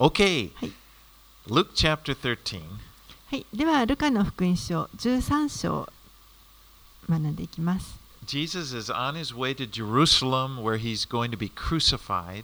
[0.00, 0.50] Okay.
[0.56, 0.72] はい
[1.46, 2.62] Luke chapter 13.
[3.30, 5.88] はい、では、ルカの福音書13章を
[7.08, 7.94] 学んでいきます。
[8.26, 12.42] Jesus is on his way to Jerusalem where he's going to be crucified.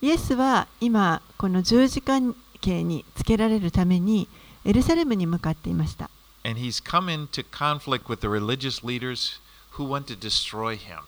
[0.00, 2.18] イエスは今、この十字架
[2.60, 4.26] 刑につけられるために
[4.64, 6.10] エルサレムに向かっていました。
[6.42, 9.38] And he's come into conflict with the religious leaders
[9.74, 11.02] who want to destroy him.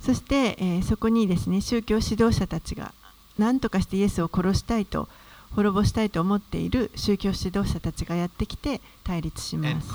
[0.00, 2.92] そして、えーそこにですね、宗教指導者たちが
[3.38, 5.08] 何とかしてイエスを殺したいと
[5.54, 9.88] 滅ぼしたいと思っている宗教指導者たちがやってきて対立します。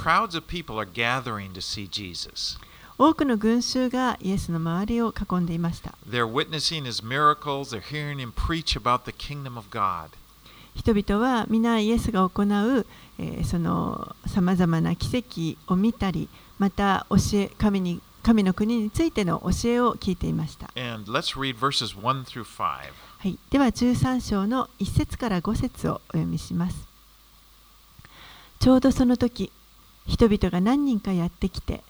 [2.95, 5.95] 多くの群衆がイエスの周りを囲んでいました。
[6.07, 7.79] Miracles,
[10.75, 12.85] 人々は皆イエスが行う、
[13.19, 20.71] えー、そのさまざまな奇跡を見たり、また教え神に神の国についての教えを聞いていました。
[20.75, 21.35] And let's
[21.99, 22.91] 1 through 5.
[23.23, 26.89] はい、では13章の1節から5節をお読みします。
[28.59, 29.49] ちょうどその時
[30.05, 31.85] 人々が何人かやってきて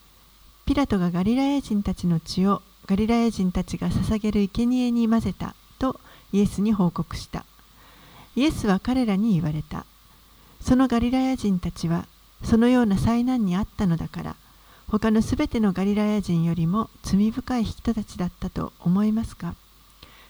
[0.67, 5.99] ピラトがガリラヤ人たちの血をガリラヤ人たちが捧げる生贄に混ぜたと
[6.31, 7.45] イエスに報告した。
[8.35, 9.87] イエスは彼らに言われた。
[10.61, 12.05] そのガリラヤ人たちは
[12.43, 14.35] そのような災難にあったのだから
[14.87, 19.55] 他のすべてのガリラヤ人よりも罪深い人たちだったと思いますか？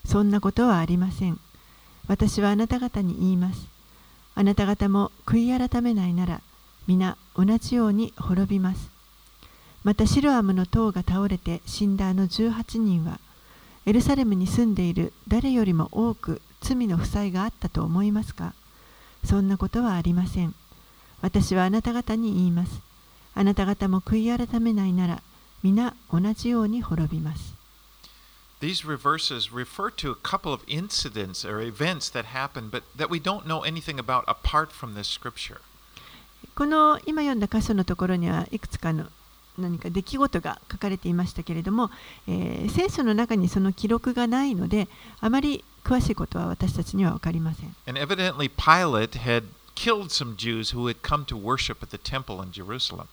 [0.06, 1.40] そんなことはありません。
[2.08, 3.68] 私はあなた方に言います。
[4.36, 6.42] あなた方も悔い改めないなら
[6.88, 8.90] 皆同じように滅びます。
[9.84, 13.20] またシロアムの塔が倒れて死んだあの18人は
[13.86, 18.54] エルサレムに住んでいる誰よりも多く罪の負債があったと思いますか？
[19.26, 20.54] そんなことはありません。
[21.22, 22.82] 私はあなた方に言います。
[23.36, 25.22] あなた方も悔い改めないなら
[25.64, 27.53] 皆同じように滅びます。
[28.63, 33.47] These verses refer to a couple of incidents or events that happened, but that we don't
[33.47, 35.61] know anything about apart from this scripture.
[36.57, 39.07] この今読んだ箇所のところにはいくつかの
[39.57, 41.91] 何か出来事が書かれていましたけれども、
[42.27, 44.89] えー聖書の中にその記録がないので
[45.21, 47.75] あまり詳しいことは私たちには分かりません。
[47.87, 52.43] And evidently, Pilate had killed some Jews who had come to worship at the temple
[52.43, 53.07] in Jerusalem.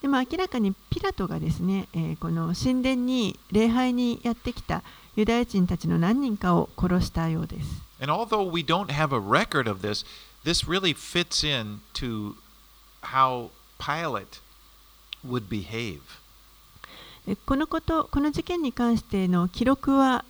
[0.00, 4.82] でも明らかにピラトがですね、えーこの神殿に礼拝にやってきた
[5.16, 7.82] ユダヤ人たちの何人かを殺したようです。
[8.00, 10.06] And although we don't have a record of this,
[10.44, 12.34] this really fits in to
[13.02, 14.40] how Pilate
[15.26, 16.00] would behave.
[17.26, 20.24] でこのことこの事件に関しての記録は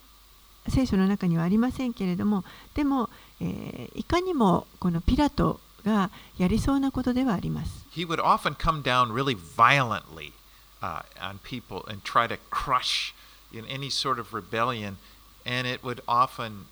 [0.68, 7.87] 聖書の中にはありませんけれどもでも、えーいかにもこのピラトがやりそうなことではあります。
[7.98, 10.32] He would often come down really violently
[10.80, 13.12] uh, on people and try to crush
[13.52, 14.98] in any sort of rebellion,
[15.44, 16.66] and it would often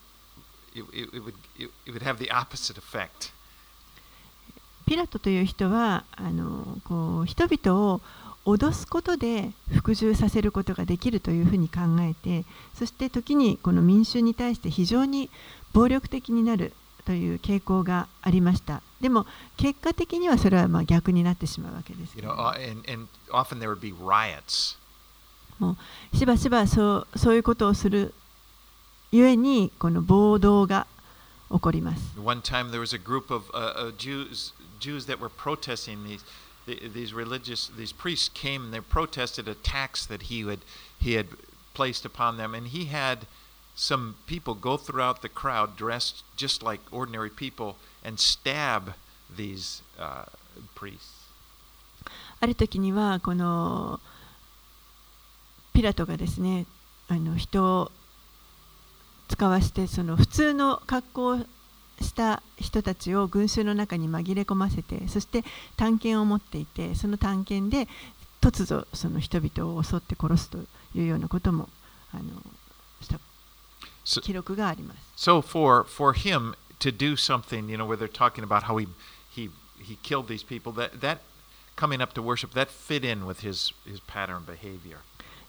[0.72, 3.32] it, it, it would it, it would have the opposite effect.
[4.86, 8.00] ピラトという人はあのこう人々を
[8.44, 15.28] 脅すことで服従させることができるというふうに考えてそして時にこの民衆に対して非常に
[15.72, 16.72] 暴力的になる
[17.04, 19.26] という傾向がありましたでも
[19.56, 24.76] 結果的にはそれはまあ逆になってしまうわけですけ You ど know, uh, and, and often there would be riots.
[26.14, 28.12] しばしばそうそういうことをする
[29.10, 30.86] ゆえにこの暴動が
[31.50, 36.22] 起こります One time there was a group of uh, uh, Jews Jews that were protesting these
[36.66, 40.58] the- these religious these priests came and they protested a tax that he had
[41.00, 41.26] he had
[41.74, 43.26] placed upon them and he had
[43.76, 48.94] some people go throughout the crowd dressed just like ordinary people and stab
[49.30, 50.24] these uh,
[50.74, 51.26] priests.
[52.40, 54.00] ある時にはこの
[55.72, 56.66] ピラトがですね
[57.08, 57.92] あの人を
[59.28, 61.38] 使わしてその普通の格好を
[62.00, 65.44] した人たちを群衆の中に紛れ込ませてそして
[65.76, 67.90] 探検を持っていてその探検で
[68.40, 70.58] 突如その人々を襲って殺すと
[70.94, 71.68] いうようなことも
[72.12, 72.24] あの
[73.00, 73.18] した
[74.22, 74.98] 記録があります。
[75.16, 78.88] So for for him to do something, you know, where they're talking about how he
[79.34, 81.18] he he killed these people, that that
[81.76, 84.98] coming up to worship, that fit in with his his pattern behavior.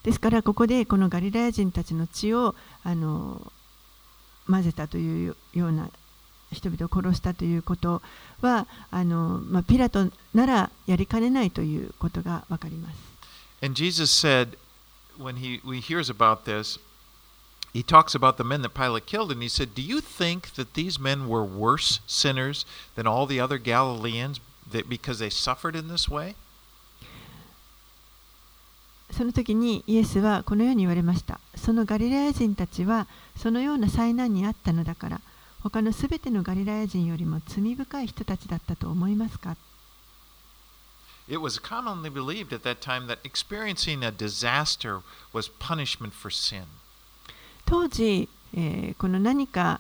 [0.03, 3.51] ですからここでこのガリラヤ人たちの血をあの
[4.49, 5.89] 混ぜたというような
[6.51, 8.01] 人々を殺したということ
[8.41, 12.97] はあの、まあ、ピラトならやりかねないということがわかります。
[13.61, 14.57] And Jesus said,
[15.17, 16.79] when he, when he hears about this,
[17.76, 20.74] he talks about the men that Pilate killed, and he said, Do you think that
[20.74, 24.40] these men were worse sinners than all the other Galileans
[24.70, 26.34] that, because they suffered in this way?
[29.10, 31.38] その時にイエスはこのように言われました。
[31.54, 33.06] そのガリラヤ人たちは
[33.36, 35.20] そのような災難にあったのだから
[35.62, 39.56] 他のすべてのガリラヤ人よりも罪深い人たちだったと思いますか
[41.28, 45.02] It was commonly believed at that time that experiencing a disaster
[45.32, 46.64] was punishment for sin.
[47.67, 49.79] 当時、えーこの何か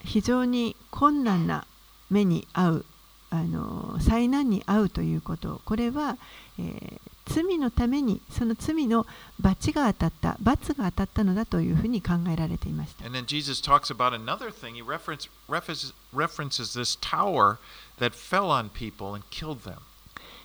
[0.00, 1.66] 非常に困難な
[2.10, 2.84] 目に遭う
[3.30, 6.18] あの災難に遭うということこれは、
[6.58, 9.06] えー罪のためにその罪の
[9.40, 13.06] 罰が当たった罰が当たったのだというふうに考えられていました。
[13.06, 14.74] And then Jesus talks about another thing.
[14.74, 17.56] He reference, references, references this tower
[17.98, 19.78] that fell on people and killed them.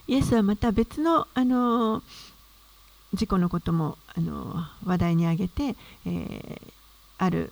[0.07, 2.01] イエスはまた別のあの
[3.13, 5.75] 事故のこともあの話題に挙げて、
[6.06, 6.73] えー
[7.19, 7.51] ある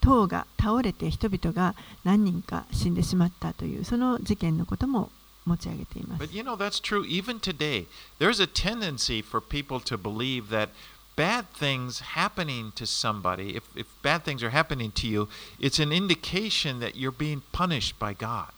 [0.00, 1.74] 塔が倒れて人々が
[2.04, 5.10] 何人か死んでしまったというその事件のことも
[5.46, 6.22] 持ち上げています。
[6.22, 7.86] But you know, that's true even today.
[8.18, 10.70] There's a tendency for people to believe that
[11.16, 15.28] bad things happening to somebody, if, if bad things are happening to you,
[15.58, 18.48] it's an indication that you're being punished by God.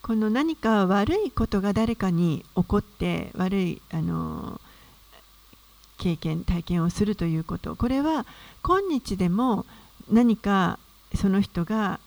[0.00, 4.60] この何か悪いことが誰かに起こって悪いあの
[5.98, 8.24] 経験体験をするということこれは
[8.62, 9.66] 今日でも
[10.10, 10.78] 何か
[11.14, 12.00] その人が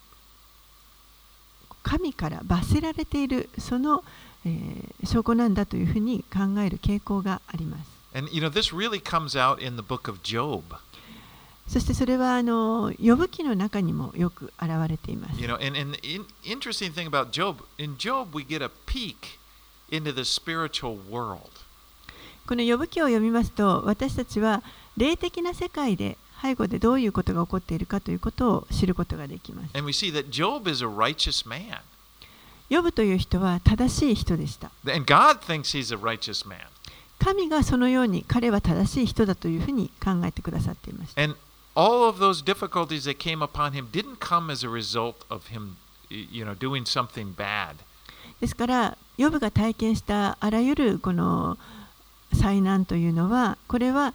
[1.83, 4.03] 神から罰せられているその、
[4.45, 7.89] えー、証拠なんだというふうに考える傾向があります。
[11.67, 15.41] そしてそれはあの呼ぶ気の中にもよく現れています。
[15.41, 15.97] You know, and, and.
[22.47, 24.63] この呼ぶ記を読みますと、私たちは
[24.97, 29.69] 霊的な世界で背後でどういうことが起こっているかということを知ることができます。
[32.69, 34.71] 呼ぶという人は正しい人でした。
[37.19, 41.13] 神がそのように彼は正しい人だというふうに考えてくださっていまし。
[48.39, 51.57] ですから、ヨブが体験したあらゆるこの、
[52.33, 54.13] 災難というのは、これは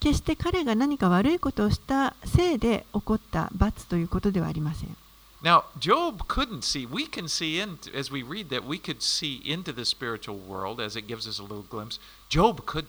[0.00, 4.96] 決して彼が何か悪いことをしたせいで起こった罰ということではありません。
[5.42, 6.88] Now, Job couldn't see.
[6.88, 10.80] We can see in as we read that we could see into the spiritual world
[10.80, 12.00] as it gives us a little glimpse.
[12.28, 12.86] Job couldn't.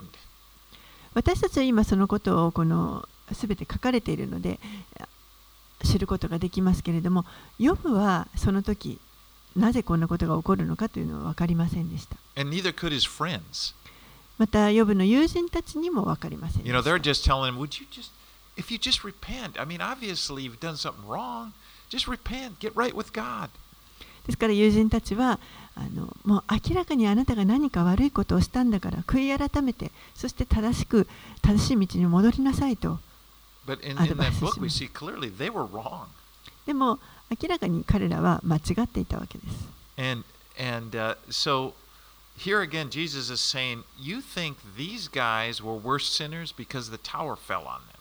[1.14, 4.60] 私たちは今そのことをこの全て書かれているので
[5.84, 7.24] 知ることができますけれども、
[7.58, 9.00] ヨブはその時
[9.56, 12.16] なぜこんなことが起こるのかというのは分かりませんでした。
[12.36, 13.74] And neither could his friends.
[14.38, 16.66] また、ヨブの友人たちにも分かりません。
[24.26, 25.38] ですから、友人たちは
[25.76, 31.08] あの、もう明らかにあなたが何か悪いことをしたんだから、悔い改めて、そして正しく、
[31.42, 33.00] 正しい道に戻りなさいと。
[36.66, 39.68] でも、明らかに彼らは間違っていたわけです。
[42.36, 47.62] Here again, Jesus is saying, "You think these guys were worse sinners because the tower fell
[47.62, 47.94] on them."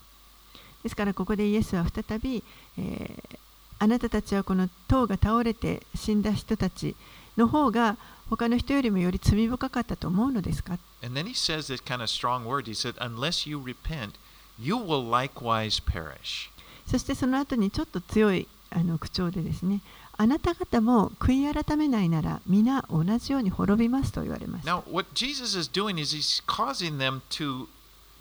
[0.83, 2.43] ですからここでイエスは再び、
[2.77, 3.39] えー
[3.83, 6.95] あなたたちはこの塔が倒れて死んだ人たち
[7.35, 7.97] の方が
[8.29, 12.65] 他の人よりもより罪深かったと思うのですか And then he says this kind of strong word.
[12.65, 14.11] He said, "Unless you repent,
[14.57, 16.49] you will likewise perish."
[16.87, 19.81] そしてその後にちょっと強いあの口調でですね
[20.23, 27.67] あなた方も悔い改めないなら皆同じように滅びますと言われました Now, what Jesus is doing is he's causing them to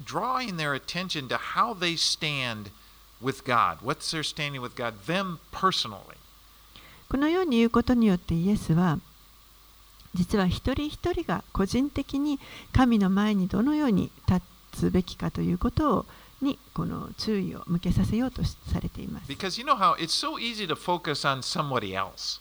[0.04, 2.73] drawing their attention to how they stand
[3.23, 3.78] with God.
[3.85, 4.94] What's their standing with God?
[5.06, 6.16] Them personally.
[7.09, 8.99] このように言うことによってイエスは
[10.12, 12.40] 実は一人一人が個人的に
[12.73, 14.42] 神の前にどのように立
[14.73, 16.06] つべきかということを
[16.42, 19.30] にこの注意を向けさせようとしされています。
[19.30, 22.40] Because you know how it's so easy to focus on somebody else.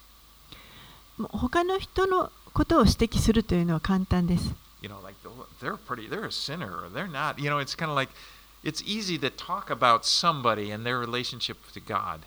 [1.18, 4.54] もう他の人のことを指摘するというのは簡単です。
[4.82, 7.40] You know, like "Oh, they're pretty, they're a sinner, or they're not.
[7.40, 8.12] You know, it's kind of like
[8.64, 12.22] it's easy to talk about somebody and their relationship to God.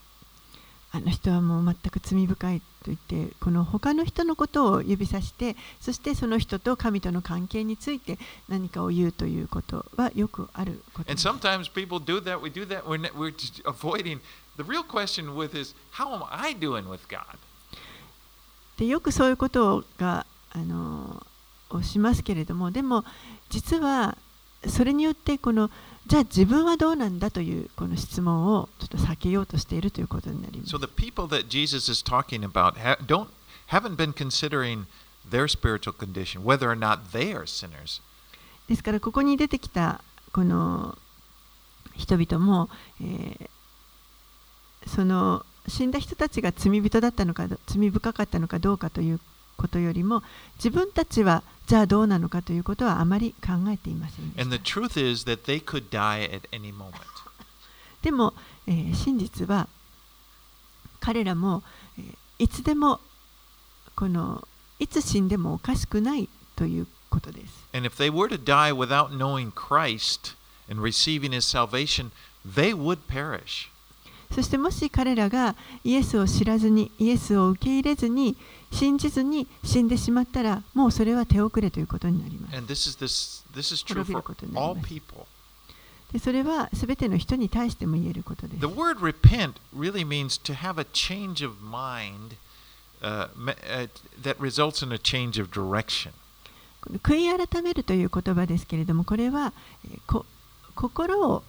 [0.95, 8.17] あの人はもう全く罪深いと言って、この他の人のことを指さして、そしてその人と神との関係について
[8.49, 11.25] 何かを言うということはよくあることです。
[18.79, 21.27] よくそういうことがあの
[21.71, 23.05] をしますけれども、でも
[23.51, 24.17] 実は、
[24.69, 25.71] それによってこの
[26.07, 30.71] じゃあ自分はどうなんだというこの質問をちょっと避けようとしているということになります。
[38.69, 40.03] ですからここに出てきた
[40.33, 40.97] この
[41.97, 42.69] 人々も、
[43.01, 49.21] えー、その死んだ人たちが罪人だったのか罪深かったのかどうかという
[49.57, 50.23] ことよりも
[50.57, 54.33] 自分たちはじゃあどうなのかということはあまり考えていません。
[58.03, 58.35] でも、
[58.67, 59.69] 真実は
[61.01, 61.63] 彼らも、
[62.39, 63.01] いつでも
[63.95, 64.47] この
[64.79, 67.69] いつ死んでもおかしくないということです。
[74.35, 75.55] そしてもし彼らが
[75.85, 78.37] イエスを知らずに、イエスを受け入れずに、
[78.75, 82.57] 信じずに死んでしまったらもうそれは手遅れということになります。
[82.57, 84.83] This 滅びることになりま
[86.19, 88.67] すそれは全ての人に対しても言えることです The。
[88.67, 92.37] word repent really means to have a change of mind
[93.03, 93.89] uh, uh,
[94.23, 96.13] that results in a change of direction.
[97.03, 99.53] 悔い改めるという言葉ですけれどもこれは
[99.87, 100.27] えーこ
[100.75, 101.43] 心を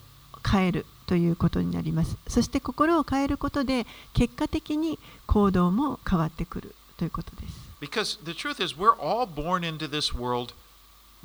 [0.47, 10.53] 変えるということになりますそして心を変えることで結果的に行動も変わってくるということです Because the truth is, we're all born into this world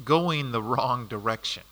[0.05, 1.62] going the wrong direction.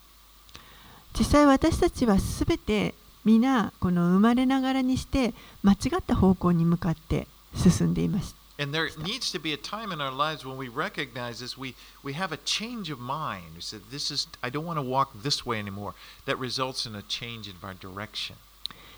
[1.17, 2.93] 実際私たちは全て
[3.25, 11.75] 皆この生まれながらにして間違った方向に向かって進んでいます And there needs to be a time in our lives when we recognize this, we,
[12.03, 13.55] we have a change of mind.
[13.55, 15.93] We said, This is I don't want to walk this way anymore.
[16.25, 18.35] That results in a change in our direction.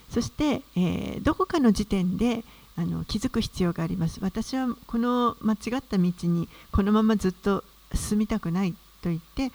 [0.09, 2.43] そして、えーどこかの時点で
[2.77, 4.19] あの気づく必要があります。
[4.21, 7.63] 私はこの間違った道にこのままずっと
[7.93, 9.51] 進みたくないと言って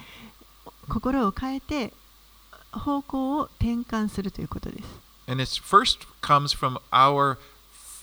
[0.89, 1.93] 心を変えて
[2.73, 4.89] 方向を転換するということです。
[5.29, 7.37] And it first comes from our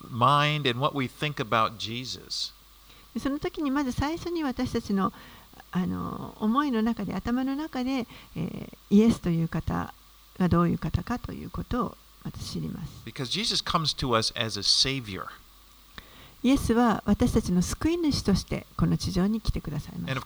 [0.09, 2.53] mind and what we think about Jesus.
[3.13, 5.13] でその時にまず最初に私たちの
[5.71, 9.91] あの思いの中で頭の中で、えーイエスという方
[10.37, 12.91] がどういう方かということを私知ります。
[16.43, 20.19] イエスは私たちの救い主としてこの地上に来てくださいました。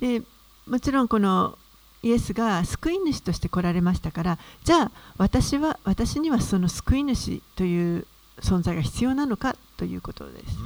[0.00, 0.22] で
[0.66, 1.58] もちろんこの
[2.02, 8.06] イエスが救い主として来られましたから、じゃあ私,は私にはその救い主という
[8.40, 10.58] 存在が必要なのかということです。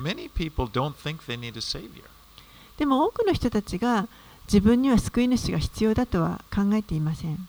[2.79, 4.09] でも多くの人たちが、
[4.47, 7.49] 自分には救い主が必要だとは考えていません。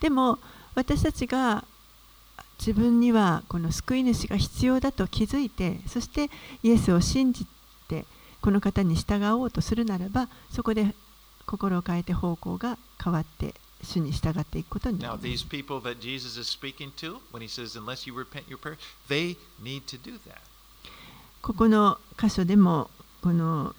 [0.00, 0.38] でも
[0.74, 1.64] 私たちが
[2.58, 6.30] 自分にはこの救い主が必要だと気づいてそして
[6.62, 7.46] イエスを信じ
[7.88, 8.04] て
[8.40, 10.94] この方に従おうとするならばそこで
[11.46, 15.18] 心を変えて方向が変わって主に従っていくことになる。
[21.42, 22.90] ここの箇所でも、
[23.22, 23.74] この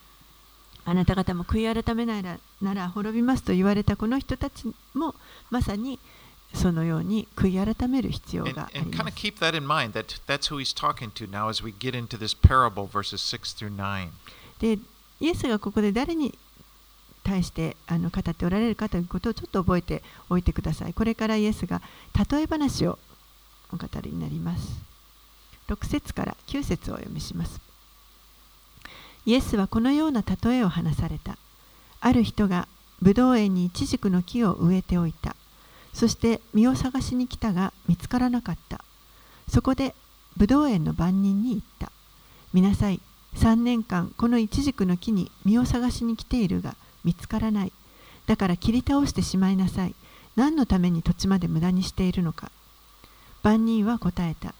[0.85, 2.23] あなた方も悔い改めない,
[2.61, 5.15] なら滅びますと言われたこの人たちも、
[5.49, 5.97] まさに
[6.53, 8.69] そのように悔い改める必要が。
[14.59, 14.77] で、
[15.21, 16.37] イエスがここで誰に
[17.23, 20.93] 対してあの語っておられるかということをちょっと覚えておいてください。
[20.93, 21.81] これからイエスが
[22.29, 22.99] 例え話を
[23.71, 24.93] お語りになります。
[25.67, 27.61] 6節から9節をお読みします。
[29.25, 31.37] イエスはこのような例えを話された。
[32.01, 32.67] ある人が
[33.01, 35.35] ブドウ園にイチジクの木を植えておいた。
[35.93, 38.83] そして実を探しに来たが見つからなかった。
[39.47, 39.95] そこで
[40.35, 41.91] ブドウ園の番人に言った。
[42.53, 42.99] 見なさい。
[43.35, 47.71] 3年間このイチジクの木に実を探しに来ているが見つからない。
[48.25, 49.95] だから切り倒してしまいなさい。
[50.35, 52.51] 何のために土地まで無駄にしているのか。
[53.43, 54.53] 番人は答えた。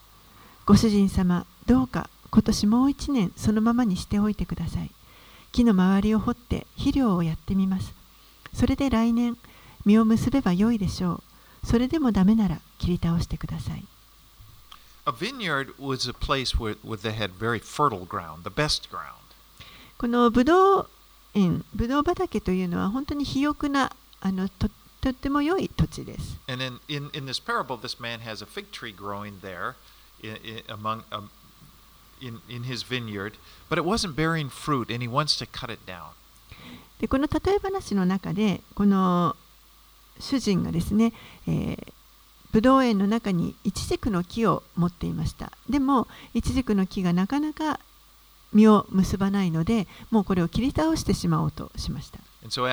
[0.66, 4.92] ご主人様、どうか今年もう一年そのままにしておいてください。
[5.52, 7.94] 木の周りを掘って肥料をやってみます。
[8.54, 9.38] それで来年、
[9.86, 11.22] 実を結べばよいでしょ
[11.64, 11.68] う。
[11.68, 13.86] それでもダメなら切り倒してください。
[15.06, 19.16] A vineyard was a place where, where they had very fertile ground, the best ground.
[19.98, 20.90] このブドウ
[21.40, 24.70] ん、ブドウ畑というのは本当に肥沃なあのと,
[25.02, 26.40] とっても良い土地です。
[37.00, 39.36] で、この例え話の中で、この
[40.20, 41.14] 主人がですね、
[41.48, 41.94] えー
[42.54, 45.52] ブドウ園の中にイチジクの木を持っていました。
[45.68, 47.80] でも、イチジクの木がなかなか
[48.54, 52.20] 実を結ばないのでもうこれを切り倒してしまおうとしました
[52.50, 52.64] so,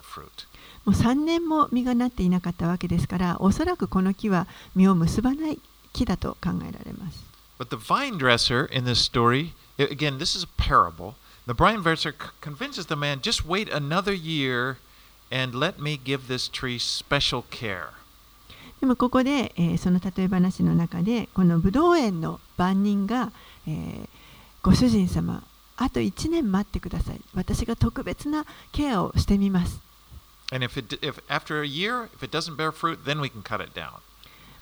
[0.00, 0.46] fruit,
[0.84, 5.58] もう3年も実がなっていなかったわけですからおそらくこの木は実を結ばない
[5.92, 11.16] 木だと考えられます But the vine dresser in this story, again, this is a parable.
[11.46, 14.76] The vine dresser convinces the man, just wait another year
[15.30, 17.97] and let me give this tree special care.
[18.80, 23.32] でもここで、えー、その例え話の中でこのブド園の番人が、
[23.66, 24.08] えー、
[24.62, 25.42] ご主人様
[25.76, 27.20] あと一年待ってください。
[27.34, 29.80] 私が特別なケアをしてみます。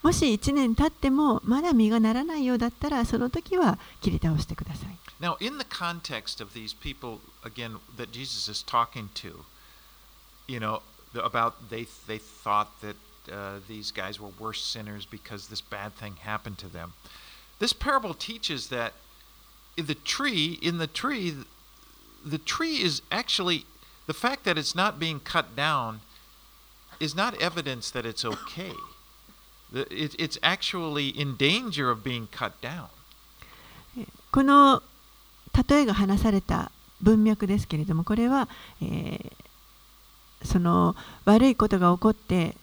[0.03, 4.97] もし一年経ってもまだ実がならないようだったらその時は切り倒してください。
[5.19, 9.45] Now, in the context of these people, again, that Jesus is talking to,
[10.47, 10.83] you know,
[11.15, 12.97] about they, they thought that
[13.32, 16.94] uh, these guys were worse sinners because this bad thing happened to them.
[17.60, 18.94] This parable teaches that
[19.78, 21.36] in the tree, in the tree,
[22.26, 23.66] the tree is actually,
[24.08, 26.02] the fact that it's not being cut down
[27.00, 28.74] is not evidence that it's okay.
[29.72, 32.90] The, it, it's actually in danger of being cut down.
[34.32, 34.82] この
[35.68, 38.48] 例えが話された文脈ですけれどもこれは、
[38.82, 39.32] えー
[40.44, 42.56] その悪いことが起こって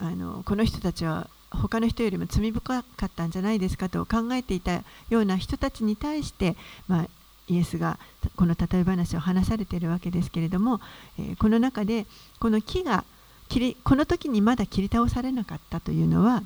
[0.00, 7.08] あのこの人たちは他の人よりも罪深かったんじゃないですかと考えていたような人たちに対して、まあ、
[7.48, 7.98] イエスが
[8.36, 10.80] この例え話を話されているわけですけれども、
[11.18, 12.06] えーこの中で
[12.38, 13.04] この木が
[13.48, 16.42] 切りこの時にまだ切り倒されなかったというのは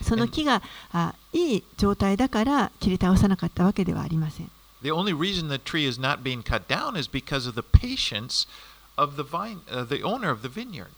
[0.00, 0.62] その木が
[0.92, 4.50] あいい状態だから切り倒さなかったわけではありません。
[4.82, 8.48] The only reason the tree is not being cut down is because of the patience
[8.96, 10.90] of the vine, uh, the owner of the vineyard.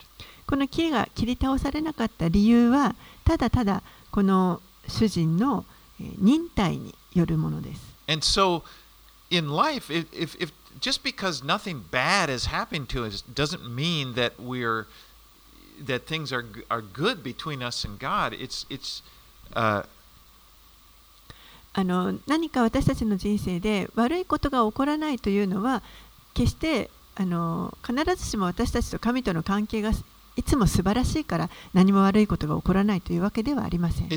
[0.47, 5.65] この木が切り倒されなかった理由はただただこの主人の
[6.01, 7.95] えー忍耐によるものです。
[8.07, 8.63] And so,
[9.31, 14.15] in life, if, if, if just because nothing bad is happening to us doesn't mean
[14.15, 14.87] that we're
[15.81, 18.35] that things are are good between us and God.
[18.35, 19.03] It's it's
[19.55, 19.87] uh,
[21.77, 25.83] あの何か私たちの人生で悪いことが起こらないというのは
[26.33, 29.91] 決してあの必ずしも私たちと神との関係が
[30.37, 34.09] いつも素晴らしいから何も悪いことが起こらないというわけではありません。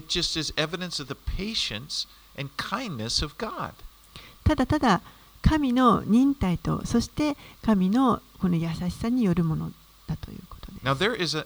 [4.44, 5.02] ただただ
[5.42, 9.72] 神の忍耐とそして神のこの優しさによるもの
[10.08, 10.86] だということです。
[10.86, 11.46] Now there is a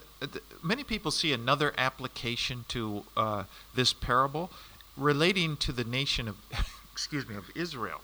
[0.63, 4.49] many people see another application to uh, this parable
[4.97, 6.35] relating to the nation of
[6.93, 7.99] excuse me of Israel.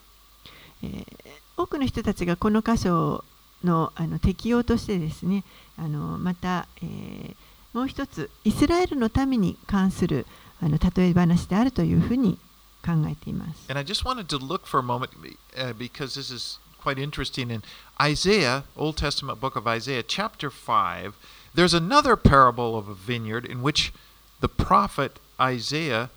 [0.84, 3.24] えー多くの人たちがこの箇所
[3.64, 5.44] のあの適用としてですね
[5.78, 7.36] あのまた、えー
[7.78, 10.26] もう一つイスラエルの民に関する
[10.60, 12.40] あの例え話であるというふうに
[12.84, 13.70] 考えています。
[13.70, 15.12] And I just wanted to look for a moment
[15.56, 17.52] uh, because this is quite interesting.
[17.52, 17.62] In
[18.02, 21.14] Isaiah, Old Testament book of Isaiah, chapter 5,
[21.54, 23.94] there's another parable of a vineyard in which
[24.42, 26.10] the prophet Isaiah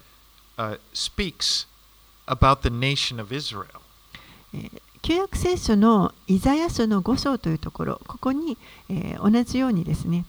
[0.57, 1.67] uh, speaks
[2.27, 3.83] about the nation of Israel.
[5.03, 8.57] えー旧約聖書のイザヤ書の5章というところここに、
[8.89, 10.25] えー同じようにですね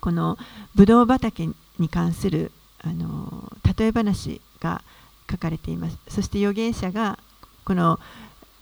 [0.00, 0.38] この
[0.74, 1.48] ブドウ畑
[1.78, 2.52] に関する
[2.82, 4.82] あの例え話が
[5.30, 7.18] 書かれていますそして預言者が
[7.64, 7.98] この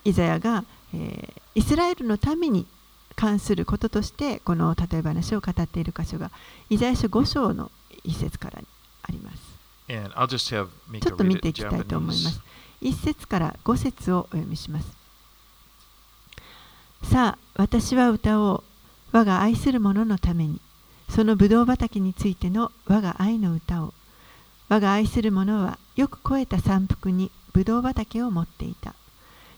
[0.05, 0.65] イザヤが、
[0.95, 2.67] えーイスラエルの民に
[3.15, 6.33] 関することとしてこの例え話を語っている箇所が
[6.69, 7.71] イザヤ書5章の
[8.03, 8.59] 一節から
[9.03, 9.39] あります
[11.01, 12.41] ちょっと見ていきたいと思いま.す。
[12.83, 14.89] 1節から5節をお読みします。
[17.05, 18.65] さあ、私は歌おう。
[19.13, 20.61] 我が愛する者のために、
[21.09, 23.95] そのブドウ畑についての我が愛の歌を。
[24.69, 28.95] 我が愛する者はよく肥えた山腹にブドウ畑を持っていた。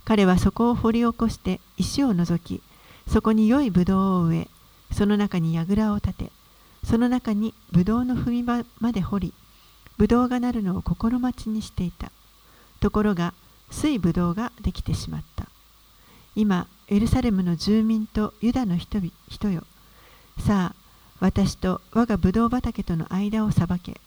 [0.04, 2.62] 彼はそこを掘り起こして石を除き、
[3.08, 4.48] そこに良いブドウを植え、
[4.92, 6.32] その中に櫓を立て、
[6.84, 9.34] その中にブドウの踏み場まで掘り、
[9.96, 12.12] ブドウがなるのを心待ちにしていた。
[12.80, 13.34] ところが、
[13.70, 15.46] 水ブドウができてしまった。
[16.34, 19.64] 今、エルサレムの住民とユダの人人よ。
[20.38, 20.86] さあ、
[21.18, 24.00] 私と我がブドウ畑との間を裁け。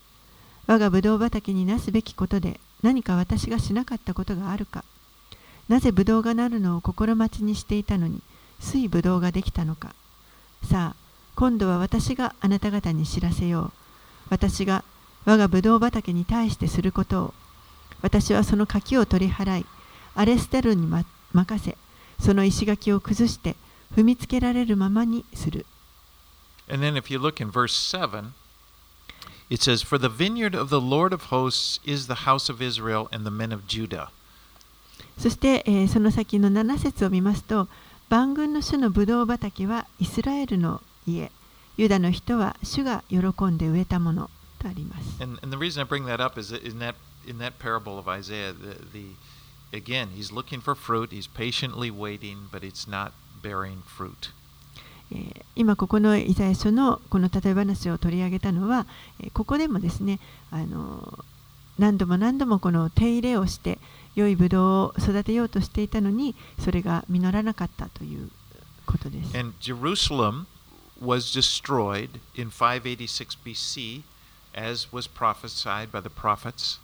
[0.66, 4.84] 我がブドウ畑になすべきことで何か私がしなかったことがあるか。
[5.68, 8.22] なぜブドウがなるのを心待ちにしていたのに、
[8.60, 9.94] 水ブドウができたのか。
[10.64, 10.96] さあ、
[11.34, 13.72] 今度は私があなた方に知らせよう。
[14.30, 14.84] 私が
[15.24, 17.34] 我がブドウ畑に対してすることを。
[18.02, 19.66] 私はその柿を取り払い、
[20.14, 21.76] アレステルに、ま、任せ、
[22.18, 23.56] その石垣を崩して
[23.94, 25.66] 踏みつけられるままにする。
[26.68, 28.32] And then if you look in verse 7,
[29.50, 33.08] it says, For the vineyard of the Lord of hosts is the house of Israel
[33.12, 34.10] and the men of Judah.
[35.18, 37.68] そして、えーその先の7節を見ますと
[38.08, 41.30] 万軍の主のブドウ畑はイスラエルの家
[41.76, 46.94] ユダの人は主が喜んで植えたものとあります And, and the reason I bring that up is that in that
[47.26, 51.12] in that parable of Isaiah, the, the again he's looking for fruit.
[51.12, 54.32] He's patiently waiting, but it's not bearing fruit.
[55.12, 58.86] えー今ここのイザヤ書のこの例え話を取り上げたのは、
[59.20, 61.24] えーここでもですねあのー
[61.78, 63.78] 何度も何度もこの手入れをして
[64.14, 68.30] 良いブドウを育てようとしていたのにそれが実らなかったという
[68.84, 69.36] ことです。
[69.36, 70.46] And Jerusalem
[71.00, 74.02] was destroyed in 586 BC,
[74.54, 76.78] as was prophesied by the prophets.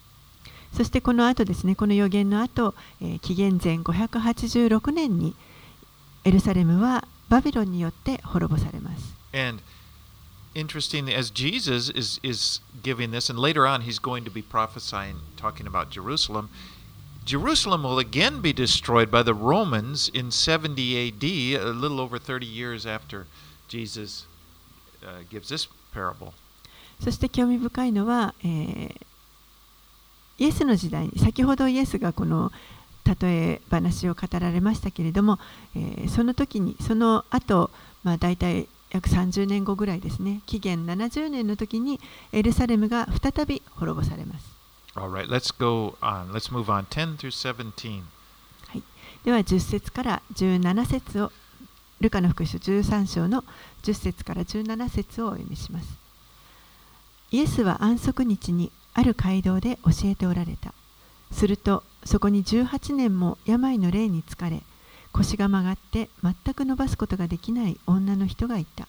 [0.72, 5.34] そしてこの後ですね、この予言の後、えー紀元前586年に
[6.24, 9.14] エルサレムはバビロンによって滅ぼされます。
[9.32, 9.62] And
[10.54, 15.16] interestingly, as Jesus is, is giving this, and later on he's going to be prophesying,
[15.36, 16.48] talking about Jerusalem,
[17.24, 21.24] Jerusalem will again be destroyed by the Romans in 70 AD,
[21.60, 23.26] a little over 30 years after
[23.68, 24.26] Jesus
[25.04, 26.32] uh, gives this parable.
[27.02, 29.06] そして興味深いのは、えー
[30.38, 32.52] イエスの時代に、先ほどイエスがこの
[33.04, 35.38] 例え話を語られましたけれども、
[35.74, 37.70] えーその時に、その後、
[38.04, 42.00] まあ大体約30年後ぐらいですね、紀元70年の時に
[42.32, 44.56] エルサレムが再び滅ぼされます。
[44.94, 46.32] All right, let's go on.
[46.32, 46.86] Let's move on.
[46.86, 48.02] 10 through 17.
[48.68, 48.82] はい、
[49.24, 51.30] では10節から17節を
[52.00, 53.44] ルカの福音書13章の
[53.82, 55.98] 10節から17節をお読みします
[57.30, 60.72] イエスは安息日にある街道で教えておられた。
[61.30, 64.62] するとそこに18年も病の霊に疲れ
[65.12, 68.88] 腰が曲がって全く伸ばすことができない女の人がいた。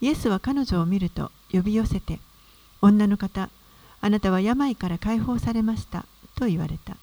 [0.00, 2.18] イエスは彼女を見ると呼び寄せて
[2.80, 3.50] 女の方
[4.00, 6.96] あなたは病から解放されましたと言われた。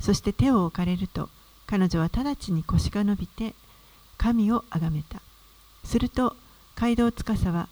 [0.00, 1.28] そして手を置かれると
[1.66, 3.54] 彼女は直ちに腰が伸びて
[4.18, 5.22] 神をあがめた。
[5.84, 6.34] すると
[6.74, 7.68] 街道司は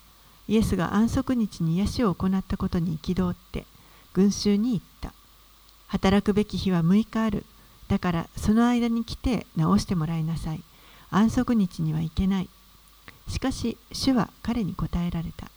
[0.47, 3.67] イエスが安息日に癒しを行ったことに憤って
[4.13, 5.13] 群衆に言った。
[5.87, 7.45] 働くべき日は6日ある。
[7.89, 10.63] だからその間に来て直してもらいなさい。
[11.11, 12.49] 安息日には行けない。
[13.29, 15.51] しかし主は彼に答えられた。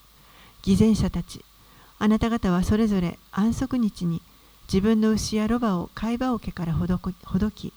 [0.64, 1.44] 偽善者たち
[2.00, 4.22] あなた方はそれぞれ安息日に
[4.68, 7.74] 自分の牛やロバを貝羽桶からほどこほどき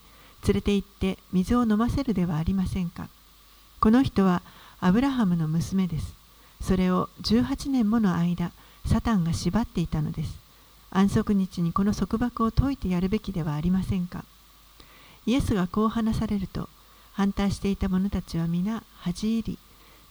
[0.47, 3.09] 連れて行って水を飲ませるではありませんか。
[3.81, 4.43] この人は
[4.81, 6.15] アブラハムの娘です。
[6.61, 8.53] それを18年もの間
[8.87, 10.46] サタンが縛っていたのです。
[10.91, 14.25] 安息日にこの束縛を解いてやるべきではありませんか？
[15.27, 16.69] イエスがこう話されると
[17.13, 19.59] 反対していた者たちは皆恥じ入り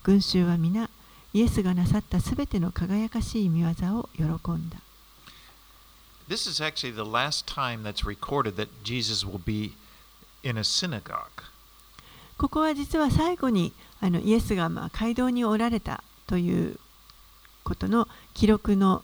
[0.02, 0.90] 群衆は皆
[1.32, 4.78] イエスがなさったすべての輝かしい見業を喜んだ
[6.28, 9.72] This is actually the last time that's recorded that Jesus will be
[10.42, 11.44] in a synagogue.
[12.36, 16.78] ここは実は最後にあのイエスがまあ街道におられたという
[17.64, 19.02] ことの記録の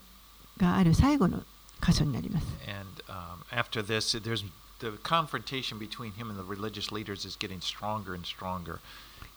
[0.59, 1.43] がある最後の
[1.85, 2.47] 箇所になります。
[2.69, 4.45] And um, after this, there's
[4.79, 8.79] the confrontation between him and the religious leaders is getting stronger and stronger.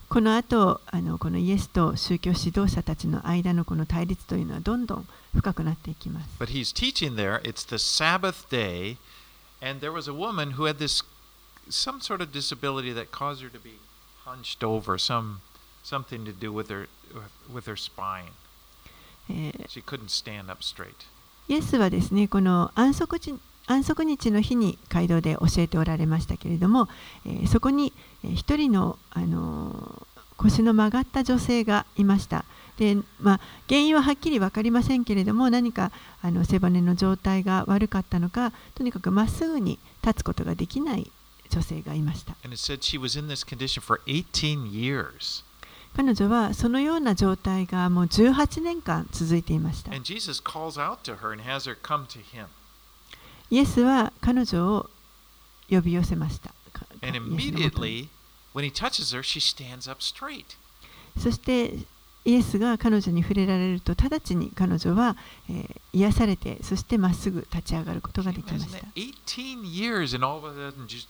[0.08, 6.30] この後あのこのイエスと宗教指導者たちの間のこの対立というのはどんどん深くなっていきます。
[6.40, 7.42] But he's teaching there.
[7.42, 8.98] It's the Sabbath day,
[9.62, 11.04] and there was a woman who had this
[11.70, 13.80] some sort of disability that caused her to be
[14.26, 15.40] hunched over, some
[15.84, 16.88] something to do with her
[17.52, 18.32] with her spine.
[19.30, 21.08] えー She couldn't stand up straight.
[21.48, 23.34] イエスはですねこの安息日
[23.68, 26.88] 安息日の日に街道で教えておられましたけれども、
[27.26, 30.06] えーそこに一人の、あのー
[30.38, 32.44] 腰の曲がった女性がいました。
[32.78, 41.10] でまあ、原因ははっきり分かりませんけれども何かあの背骨の状態が悪かったのかとにかくまっすぐに立つことができない
[41.50, 45.45] 女性がいました And it said she was in this condition for 18 years.
[45.96, 49.94] 彼女はそのような状態がもう18年間続いていました。
[53.50, 54.90] イエスは彼女を
[55.70, 56.54] 呼び寄せました。
[56.74, 58.10] Her,
[61.18, 61.74] そして
[62.26, 65.16] イエスが彼女に触れられると直ちに彼女は、
[65.94, 68.78] 癒されてそしてまっすぐ立ち上がることができました。
[68.96, 71.08] 18 years and all of a sudden she's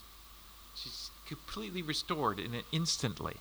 [1.27, 3.37] completely restored in an instantly.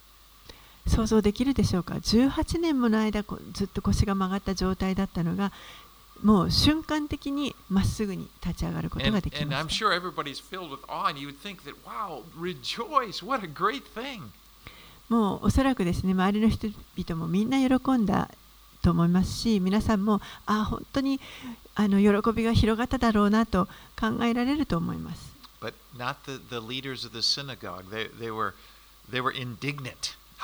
[0.87, 5.53] 想像できるでしょうか？18年もの間ずっと腰が曲がった状態だったのが
[6.23, 9.57] もう瞬間的にまっすぐに立ち上がることができました、
[15.09, 18.31] もうおそらくですね周りの人々もみんな喜んだ
[18.83, 21.21] と思いますし皆さんもあ本当に
[21.75, 23.67] あの喜びが広がっただろうなと
[23.99, 25.35] 考えられると思います。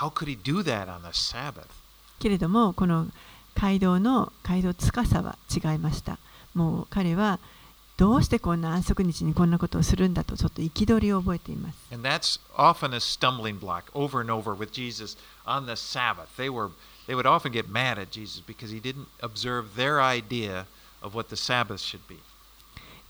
[0.01, 1.67] How could he do that on the Sabbath?
[2.19, 3.07] けれどもこの
[3.55, 6.19] 街道の街道司は違いました。
[6.55, 7.39] もう彼は
[7.99, 11.77] どうしてこんな安息日にこんなことをするんだとちょっと憤りを覚えています。
[11.93, 16.29] And that's often a stumbling block over and over with Jesus on the Sabbath.
[16.39, 16.71] They were
[17.07, 20.65] they would often get mad at Jesus because he didn't observe their idea
[21.03, 22.21] of what the Sabbath should be.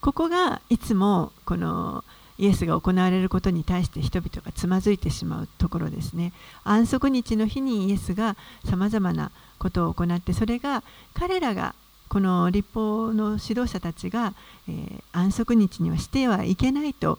[0.01, 2.03] ここがいつもこの
[2.41, 6.33] イエスが行われることに対して人々がつまずいてしまうところですね。
[6.65, 11.75] 安息日の日にイエスがさまざまなことを行ってそれが彼らが
[12.09, 14.33] この立法の指導者たちが、
[14.67, 17.19] えー、安息日にはしてはいけないと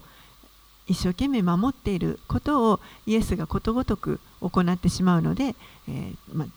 [0.88, 5.56] 一生懸命守っていることをイエスがことごとく行ってしまうので、
[5.88, 6.48] えーま、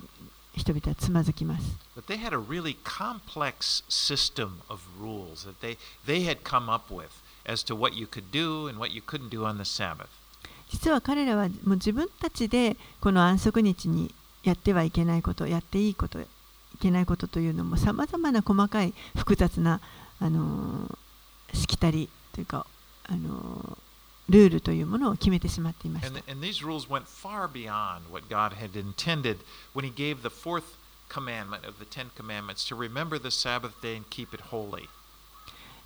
[0.57, 1.77] 人々はつまずきます。
[1.95, 7.24] But they had a really complex system of rules that they, they had come up with
[7.47, 10.09] as to what you could do and what you couldn't do on the Sabbath.
[10.71, 16.27] 実は彼らはもう自分たちでこの安息日にやってはいけないこと、やっていいこと、い
[16.81, 19.81] けないことというのもさまざまな細かい複雑な、
[20.21, 22.67] あのー、しきたりというか、
[23.05, 26.33] あのー、ルールというものを決めてしまっていました。
[26.33, 29.39] And, these rules went far beyond what God had intended
[29.75, 30.65] when He gave the fourth
[31.09, 34.89] commandment of the Ten Commandments to remember the Sabbath day and keep it holy.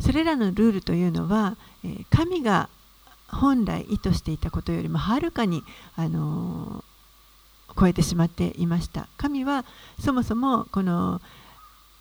[0.00, 2.68] それらのルールというのは、え、神が
[3.28, 5.62] 本来意図していたことよりもはるかに、
[5.96, 6.84] あの
[7.78, 9.08] 超えてしまっていました。
[9.16, 9.64] 神は
[10.00, 11.20] そもそもこの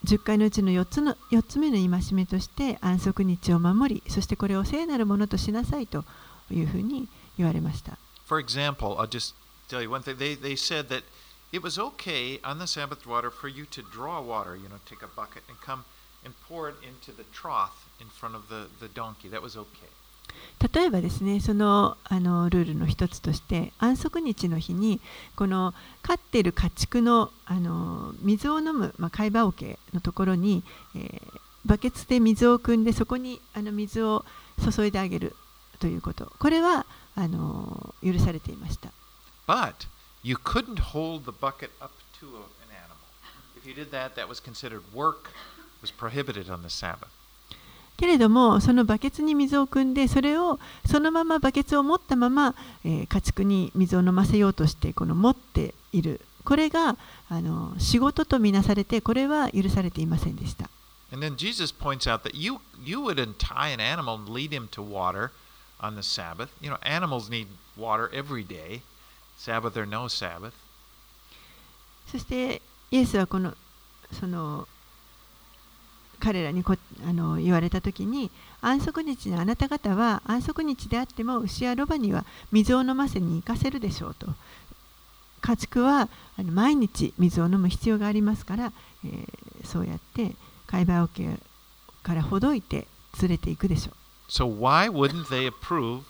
[0.05, 6.05] 10回のうちの4つの4つ目の戒めとして安息日を守り、そしてこれを聖なるものとしなさいと
[6.49, 7.07] いうふうに
[7.38, 7.97] 言われました。
[8.27, 9.36] For example, I'll just
[9.69, 10.17] tell you one thing.
[10.17, 11.03] They, they said that
[11.51, 15.03] it was okay on the Sabbath water for you to draw water, you know, take
[15.03, 15.83] a bucket and come
[16.23, 19.29] and pour it into the trough in front of the, the donkey.
[19.29, 19.89] That was okay.
[20.73, 24.99] 例えばですねそのあのルールの一つとして安息日の日に
[25.36, 30.63] この飼っている家畜のあの水を飲む、まあ、貝羽桶のところに、
[30.95, 31.21] えー、
[31.65, 34.25] バケツで水を汲んでそこにあの水を
[34.71, 35.36] 注いであげる
[35.79, 38.89] ということこれはあの許されていました。
[39.47, 39.88] But
[40.23, 42.97] you couldn't hold the bucket up to an animal.
[43.55, 45.31] If you did that, that was considered work,
[45.81, 47.16] was prohibited on the Sabbath.
[47.97, 52.55] けれどもそのバケツに水を汲んでそれをそのままバケツを持ったまま、
[52.86, 56.95] えー、家畜に水を飲ませようとしてこの持っているこれが
[57.29, 60.69] あの仕事とみなされてこれは許されていませんでした。
[61.12, 64.81] And then Jesus points out that you, you would untie an animal and lead him to
[64.81, 65.31] water
[65.79, 66.49] on the Sabbath.
[66.62, 68.81] You know, animals need water every day,
[69.38, 70.53] Sabbath or no Sabbath.
[72.12, 73.53] そしてイエスはこの
[74.13, 74.67] その
[76.19, 76.75] 彼らにこ
[77.08, 84.27] あの言われた時に安息日にあなた方は安息日であっても牛やロバには水を飲ませに行かせるでしょうと
[85.41, 88.73] 家畜はあの毎日水を飲む必要がありますから、
[89.06, 90.34] えー、そうやって
[90.65, 91.38] 貝羽桶
[92.03, 92.88] からほどいて
[93.21, 93.95] 連れていくでしょう。
[94.30, 96.01] So why wouldn't they approve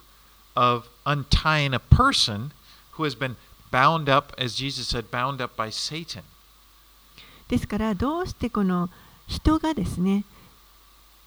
[0.55, 2.51] of untying a person
[2.93, 3.35] who has been
[3.71, 6.23] bound up, as Jesus said, bound up by Satan?
[7.47, 8.89] ですからどうしてこの
[9.27, 10.23] 人がですね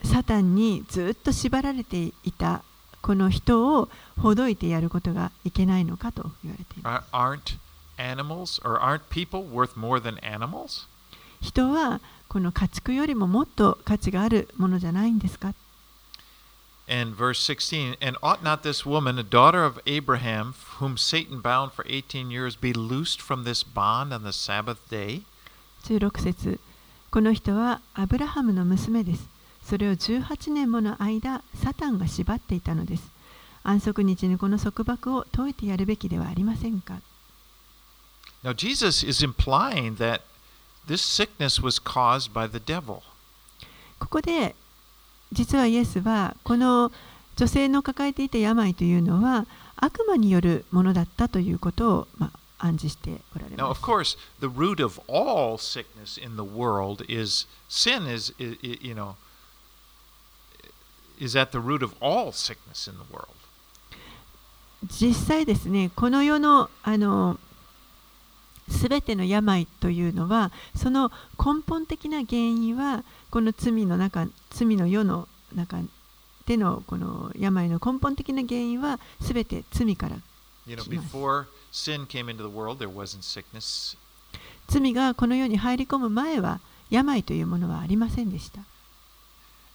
[0.05, 2.63] サタンにずっと縛られていた
[3.03, 7.09] この人をほどいてやることがいけないのかと言われています。
[7.13, 7.59] Aren't
[7.97, 10.87] animals or aren't people worth more than animals?
[11.41, 15.55] 人はこの家畜よりももっと価値があるものじゃないんですか
[16.89, 21.73] And verse 16, and ought not this woman, a daughter of Abraham, whom Satan bound
[21.73, 25.23] for 18 years, be loosed from this bond on the Sabbath day?
[25.85, 26.59] 16節
[27.11, 29.29] この人はアブラハムの娘です。
[29.64, 33.11] それを18年もの間、サタンが縛っていたのです。
[33.64, 37.01] 安息日にこの束縛を解いてやるべきではありませんか
[38.44, 40.20] ？Now, Jesus is implying that
[40.87, 43.01] this sickness was caused by the devil.
[43.99, 44.55] ここで
[45.33, 46.92] 実はイエスはこの
[47.35, 49.46] 女性の抱えていた病というのは
[49.77, 53.62] 悪魔によるものだったということを、まあ、暗示しておられます。
[53.62, 58.94] Now, of course, the root of all sickness in the world is sin is, is you
[58.94, 59.14] know,
[61.18, 63.29] is at the root of all sickness in the world.
[64.88, 67.38] 実際ですね、この世のあの
[68.70, 75.79] すべての病というのは、その根本的な原因は、この罪の中、罪の世の中
[76.46, 80.16] でのこの病の根本的な原因は、すべて罪から。
[80.66, 83.96] You know, before sin came into the world, there wasn't sickness.
[84.68, 88.61] 罪がこの世に入り込む前は病というものはありませんでした。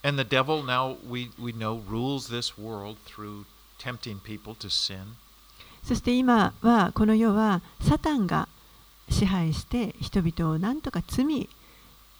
[0.04, 3.45] And the devil now we, we know rules this world through
[3.80, 5.15] tempting people to sin.
[5.84, 8.48] そして今はこの世はサタンが
[9.10, 11.50] 支配して人々を何とか罪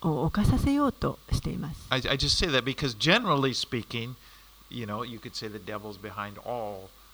[0.01, 1.86] を犯させようとしています。
[1.89, 4.15] I, I just say that because generally speaking,
[4.69, 7.05] you know, you could say the devil's behind all uh.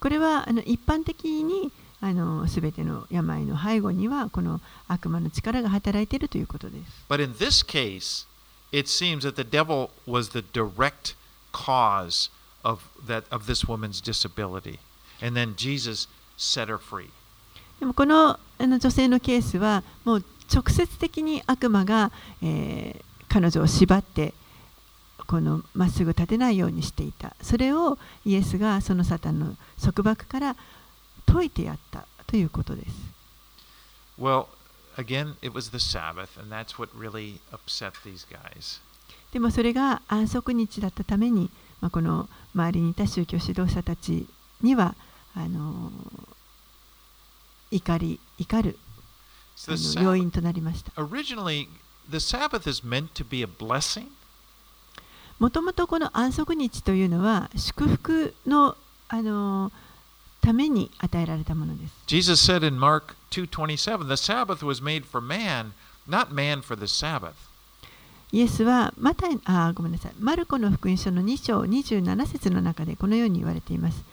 [0.00, 7.04] これはあの一般的にあの全ての病の背後にはこの悪魔の力が働いているということです。
[17.80, 24.34] でもこの,あの女性のケースはもう直接的に悪魔が、えー、彼女を縛って。
[25.28, 30.56] このまっすぐ立てないようにしていたそれをイエスがそのサタンの束縛から
[31.26, 32.90] 解いてやったということです
[34.18, 34.46] Well,
[34.96, 38.80] again, it was the Sabbath, and that's what really upset these guys.
[39.32, 44.26] でもそれが安息日だったために、まあ、この周りにいた宗教指導者たち
[44.62, 44.96] には
[45.36, 45.92] あの
[47.70, 48.78] 怒り怒る
[50.00, 51.68] 要因となりました originally,
[52.08, 54.08] the Sabbath is meant to be a blessing,
[55.38, 58.76] もともとこの安息日というのは祝福の
[59.08, 59.72] あの
[60.40, 61.94] ために与えられたものです。
[62.06, 65.72] Jesus said in Mark 2:27, "The Sabbath was made for man,
[66.08, 67.32] not man for the Sabbath."
[68.30, 74.04] イエスはマタイあごめんなさいマルコの福音書の2章27節の中でこのように言われています。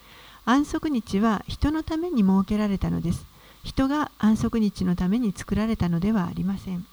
[0.45, 3.25] 安息日は人のために設けられたのです。
[3.63, 6.85] 人が安息日のために作られたのではありません。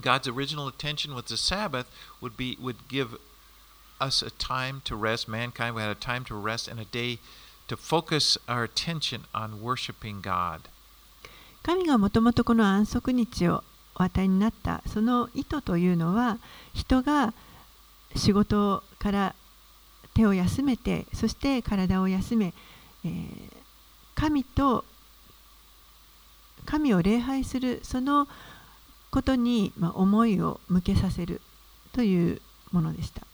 [0.00, 1.86] God's original intention with the Sabbath
[2.20, 3.18] would be would give
[11.62, 13.62] 神がもともとこの安息日を
[13.94, 16.38] お与えになったその意図というのは
[16.72, 17.34] 人が
[18.16, 19.34] 仕事から
[20.14, 22.54] 手を休めてそして体を休め、
[24.14, 24.84] 神と
[26.64, 28.26] 神を礼拝するその
[29.10, 31.40] ことに思いを向けさせる
[31.92, 32.40] という
[32.72, 33.29] ものでした。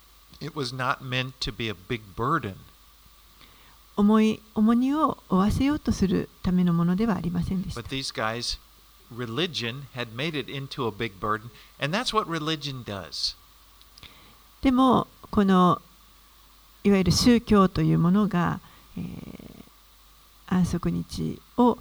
[3.97, 7.81] 重い重荷を負わせようとするためのものではありませんでした。
[14.61, 15.81] でも、この
[16.85, 18.61] いわゆる宗教というものが、
[18.99, 19.65] えー、
[20.47, 21.79] 安息日を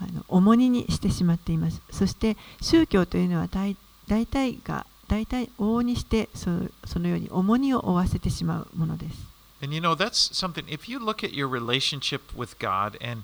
[0.00, 1.80] あの重荷にしてしまっています。
[1.90, 6.49] そして宗教というのは大,大体が大体往々にしてそ
[6.85, 9.29] そのように重荷を負わせてしまうものです
[9.61, 13.23] And you know, that's something, if you look at your relationship with God and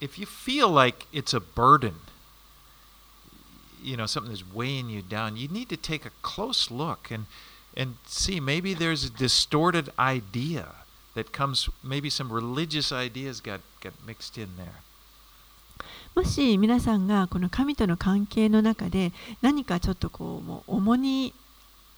[0.00, 1.94] if you feel like it's a burden,
[3.80, 7.26] you know, something that's weighing you down, you need to take a close look and,
[7.76, 10.74] and see maybe there's a distorted idea
[11.14, 14.82] that comes, maybe some religious ideas got, got mixed in there.
[16.15, 21.33] もし皆さんがこの神との関係の中で何かちょっとこうもう重荷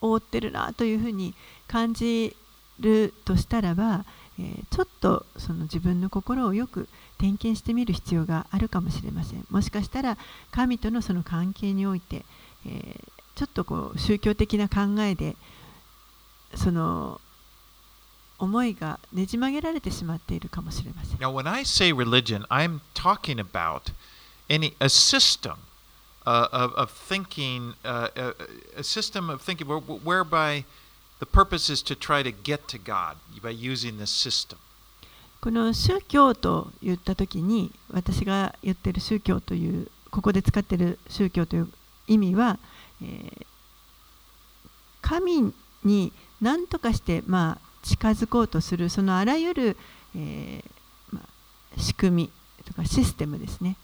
[0.01, 1.33] を負ってるなというふうに
[1.67, 2.35] 感じ
[2.79, 4.05] るとしたらば、
[4.39, 9.45] えーちょっとその自分の心をよく点検してみる必要があるかもしれません。
[9.49, 10.17] もしかしたら
[10.51, 12.25] 神とのその関係において、
[12.65, 15.35] えーちょっとこう宗教的な考えで
[16.53, 17.21] その
[18.41, 23.91] 思いがねじ曲げられてしまっているかもしれません Now, when I say religion, I'm talking about
[24.49, 25.57] any a system
[26.25, 30.65] uh, of, of thinking, uh, a, a system of thinking where, whereby
[31.19, 34.57] the purpose is to try to get to God by using this system.
[35.41, 41.69] この宗教と言った時に私が言ってる宗教というここで使ってる宗教という
[42.07, 42.57] 意味は、
[43.01, 43.45] えー
[45.01, 49.77] 神に何とかして、まあ、近づこうとするそのあらゆる、
[50.15, 52.31] えーまあ、仕組み
[52.65, 53.75] とかシステムですね。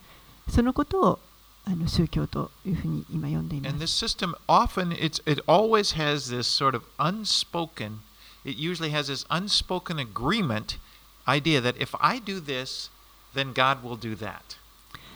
[0.50, 1.20] そのことを
[1.66, 3.74] あの宗教というふうに今読んでいます。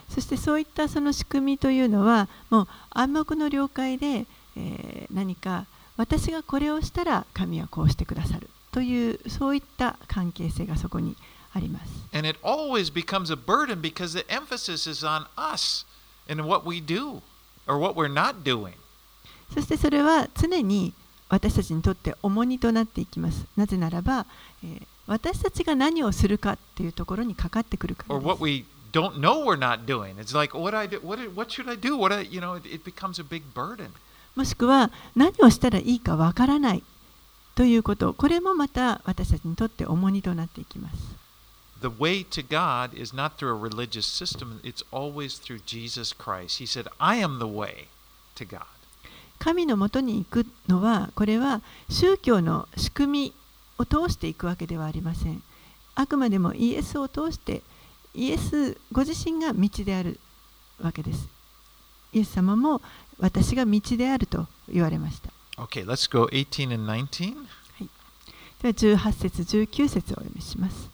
[0.10, 4.26] そしてそういったその仕組みというのはもう暗黙の了解で、
[4.58, 8.50] えー、何か私がこれをしたら神はこうしてくださる。
[8.72, 11.16] というそういった関係性がそこに
[11.54, 11.92] あります。
[19.54, 20.94] そしてそれは常に
[21.30, 23.46] 私たちにとって重荷となっていきます。
[23.56, 24.26] なぜならば、
[25.08, 28.06] 私たちが何をするかっていうところにかかってくるか。
[34.36, 36.84] もしくは何をしたらいいかわからない。
[37.62, 38.16] ということ。
[38.16, 40.96] これもまた私たちにとって重荷となっていきます。
[41.80, 46.58] The way to God is not through a religious system, it's always through Jesus Christ.
[46.58, 47.86] He said, I am the way
[48.38, 48.66] to God.
[49.38, 53.34] 神のもとに行くのはこれは宗教の仕組み
[53.78, 55.44] を通していくわけではありません。
[55.94, 57.62] あくまでもイエスを通して
[58.16, 60.20] イエスご自身が道である
[60.82, 61.30] わけです。
[62.12, 62.82] イエス様も
[63.20, 65.30] 私が道であると言われました
[65.62, 67.36] Okay, let's go 18 and 19.
[68.64, 70.90] では18節19節をお読みします。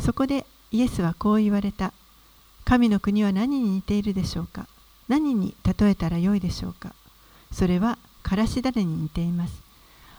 [0.00, 1.92] そこでイエスはこう言われた。
[2.64, 4.66] 神の国は何に似ているでしょうか？
[5.06, 6.94] 何に例えたらよいでしょうか？
[7.52, 9.62] それはからし種に似ています。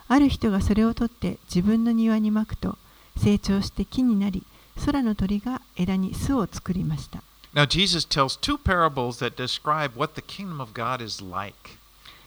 [0.08, 2.78] ある人がそれを取って自分の庭にまくと
[3.18, 4.44] 成長して木になり
[4.86, 7.24] 空の鳥が枝に巣を作りました。
[7.56, 11.80] Now, Jesus tells two parables that describe what the kingdom of God is like.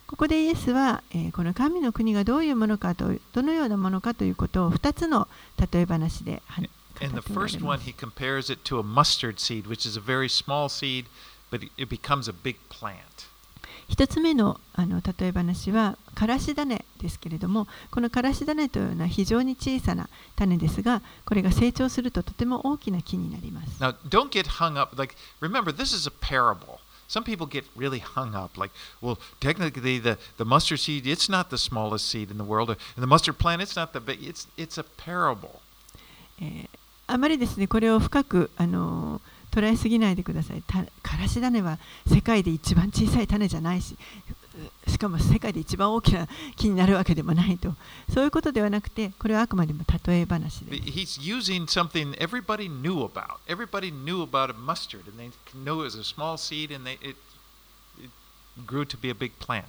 [0.08, 5.28] ここでイエスは、え、この神の国がどういうものかとどのようなものかということを2つの
[5.70, 6.70] 例え話で話
[7.50, 7.88] します。
[13.88, 23.82] 1つ目の,あの例え話は、からし種ですけれども、このからし種というのは非常に小さな種ですが、これが成長するととても大きな木になります。
[23.82, 24.96] Now, don't get hung up.
[24.96, 26.78] Like, remember, this is a parable.
[27.07, 28.57] Some people get really hung up.
[28.57, 32.69] Like, well, technically, the, the mustard seed, it's not the smallest seed in the world.
[32.69, 34.23] And the mustard plant, it's not the big.
[34.23, 35.61] It's, it's a parable.
[36.41, 36.69] えー
[37.07, 43.95] あまりですねこれを深くあの捉えすぎないでくださいたからし種は世界で一番小さい種じゃないし
[44.29, 44.36] う
[44.86, 47.74] しかも世界で一番大きな木になるわけでもないと
[48.12, 53.38] そういうことではなくてこれはあくまでも例え話です He's using something everybody knew about.
[53.46, 56.94] Everybody knew about a mustard, and they knew it was a small seed, and they,
[57.00, 57.16] it,
[57.98, 58.10] it
[58.66, 59.64] grew to be a big plant.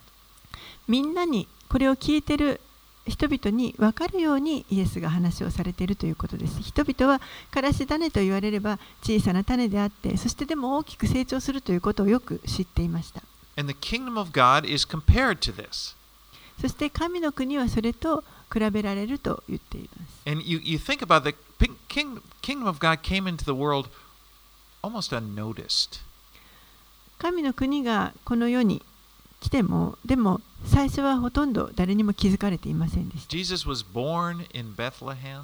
[0.87, 2.59] みんなにこれを聞いてる
[3.07, 6.61] 人々に分かるようにイエスが話をされているということです。
[6.61, 7.21] 人々は
[7.51, 13.21] からし種と言われれば小さな種であってそしてでも大きく成長するということをよく知っていました。
[13.59, 15.95] And the kingdom of God is compared to this.
[16.61, 20.29] そして神の国はそれと比べられると言っています。
[20.29, 21.35] And you, you think about the
[21.89, 23.89] king, kingdom of God came into the world
[24.81, 25.99] almost unnoticed.
[27.17, 28.81] 神の国がこの世に
[29.41, 33.29] 来てもでも最初はほとんど誰にも気づかれていませんでした。
[33.29, 35.43] Jesus was born in Bethlehem,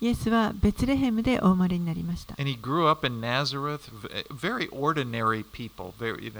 [0.00, 2.34] イエスはベツレヘムでお生まれになりました。
[2.38, 3.90] and he grew up in Nazareth.
[4.30, 5.94] Very ordinary people.
[5.98, 6.32] Very,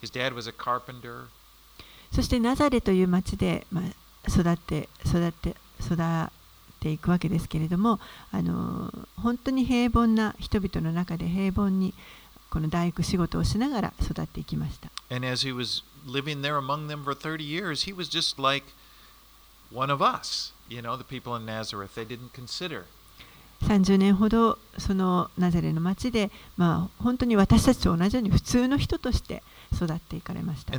[0.00, 1.26] his dad was a carpenter.
[2.12, 3.84] そしてナザレという町で、まあ、
[4.28, 6.30] 育って育って育っ
[6.80, 7.98] ていくわけですけれども、
[8.30, 11.92] あの本当に平凡な人々の中で平凡に
[12.50, 14.90] この大工仕事をしながら育っていきました。
[15.10, 18.66] And as he was living there among them for 30 years, he was just like
[19.72, 20.53] one of us.
[20.68, 22.84] you know, the people in Nazareth, they didn't consider.
[23.62, 29.42] 30年ほどそのナザレの町で、まあ、本当に私たちと同じように普通の人として
[29.72, 30.74] 育っていかれました。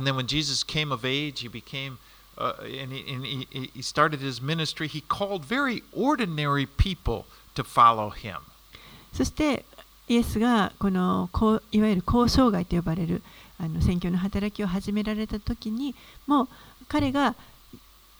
[9.12, 9.64] そして
[10.08, 13.22] イエスがこのこういわゆる交渉外と呼ばれる
[13.58, 15.94] あの選挙の働きを始められた時に
[16.26, 16.48] もう
[16.88, 17.34] 彼が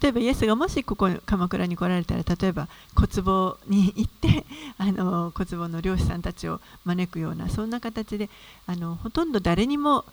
[0.00, 4.44] 例えば、イエスがもしここ鎌倉に来られたら、例えば、小壺に行って、
[4.78, 8.28] あの小壺の漁師さんたちを招くような、そんな形で、
[8.66, 10.04] あのほとんど誰にも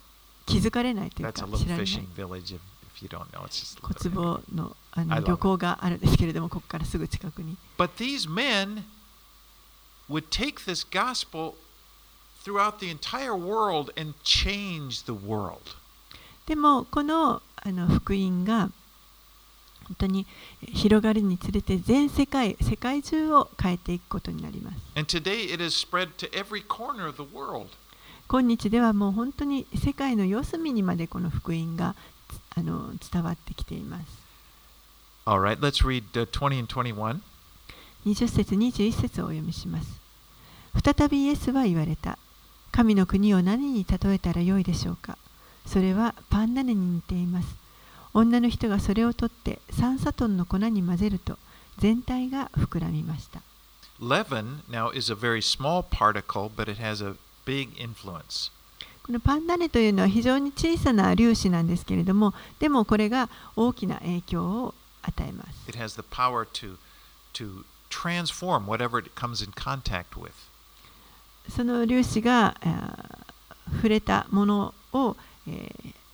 [0.45, 1.85] 気づかれないというか、知らない。
[3.81, 7.57] 小壺の,あの漁港があるんですけれども、ここからすぐ近くに。
[16.45, 18.69] でも、この,あの福音が、
[19.87, 20.25] 本当に
[20.73, 24.77] 広がるにつれて全世界世界中を変えていくことになります.
[28.27, 31.95] 今日ではもう本当に世界の四隅にまでこの福音が
[32.55, 34.05] あの伝わってきています。
[35.27, 37.19] All right, let's read uh, 20 and 21.
[38.05, 39.99] 20節21節をお読みします。
[40.83, 42.17] 再びイエスは言われた。
[42.71, 45.17] 神の国を何に例えたらよいでしょうか。
[45.65, 47.47] それはパン種に似ています
[48.15, 51.37] 女の人がそれを取って3サトンの粉に混ぜると
[51.77, 53.41] 全体が膨らみました
[53.99, 58.51] Leaven now is a very small particle, but it has a big influence.
[59.03, 66.77] このパンダネというのは非常に小さな粒子なんですけれどもでもこれが大きな影響を与えます It has the power to
[67.33, 70.31] to transform whatever it comes in contact with.
[71.49, 73.25] その粒子が、えー
[73.77, 76.04] 触れたものを、えー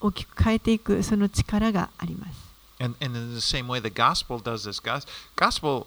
[0.00, 2.50] 大きく変えていくその力があります
[2.82, 4.80] And, and in the same way, the gospel does this.
[4.80, 5.86] Gos- Gospel,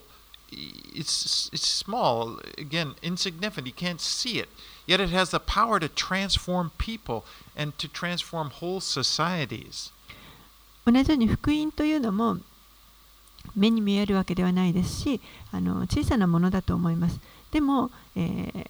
[0.52, 3.66] it's, it's small, again, insignificant.
[3.66, 4.48] You can't see it.
[4.86, 7.24] Yet it has the power to transform people
[7.58, 9.92] and to transform whole societies.
[10.86, 12.38] 同じように福音というのも
[13.56, 17.20] 目に見えるわけではないですしあの小さなものだと思います
[17.52, 18.70] でも、えー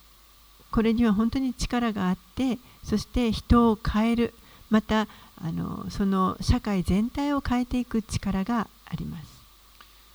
[0.72, 4.34] これには本当に力があってそして人を変える
[4.72, 5.08] また
[5.44, 9.26] あのその社会全体を変えていく力があります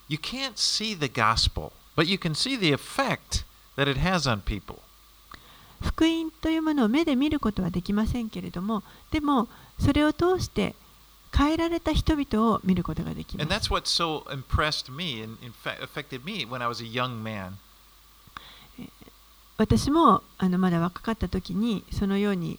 [0.08, 3.44] You can't see the gospel, but you can see the effect
[3.76, 4.80] that it has on people.
[5.82, 9.48] 福音というものを目で見ることはできませんけれどもでも
[9.78, 10.74] それを通して
[11.36, 16.82] 変えられた人々を見ることができま And す that's what so impressed me and in fact affected me when I was
[16.82, 17.52] a young man.
[19.58, 22.58] 私もあのまだ若かった時にそのように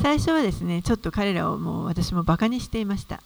[0.00, 3.22] 最初はですね、ちょっと彼らをもう私もバカにしていました。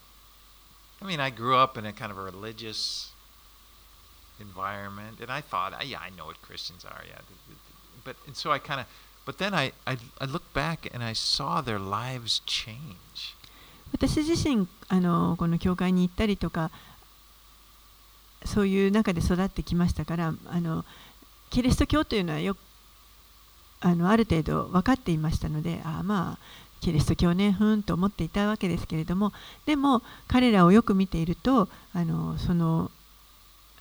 [1.01, 3.13] I mean, I grew up in a kind of a religious
[4.41, 7.21] environment, and I thought, "Ah, yeah, I know what Christians are, yeah.
[8.05, 8.87] But and so I kind of,
[9.25, 13.37] but then I, I I looked back and I saw their lives change.
[13.93, 16.71] 私自身あのこの教会に行ったりとか
[18.45, 20.85] そういう中で育ってきましたからあの
[21.51, 22.57] キリスト教というのはよ
[23.81, 29.33] あのある程度分かっていましたのでああまあキリスト教ねふんと思っていたわけですけれども
[29.65, 32.91] でも彼らをよく見ているとあのその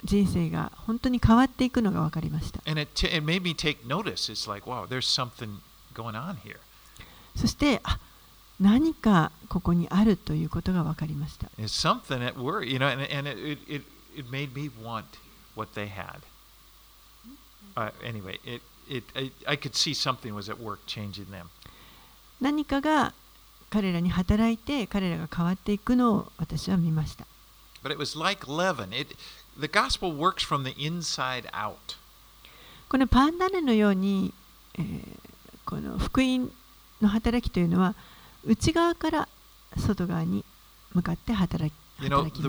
[0.03, 4.31] 人生が本当に変わっていくのが分かりました And it t- it made me take notice.
[4.31, 5.59] It's like, wow, there's something
[5.93, 6.57] going on here.
[7.35, 7.99] そしてあ
[8.59, 11.49] 何かここにあるということが分かりました
[22.41, 23.13] 何かが
[23.69, 27.25] 彼らに働いて彼らが変わっていくのを私は見ました。
[32.89, 34.33] このパンダネのように、
[35.65, 36.51] この福音
[37.01, 37.95] の働きというのは
[38.45, 39.27] 内側から
[39.77, 40.43] 外側に
[40.93, 41.73] 向かって働き,
[42.03, 42.41] 働き。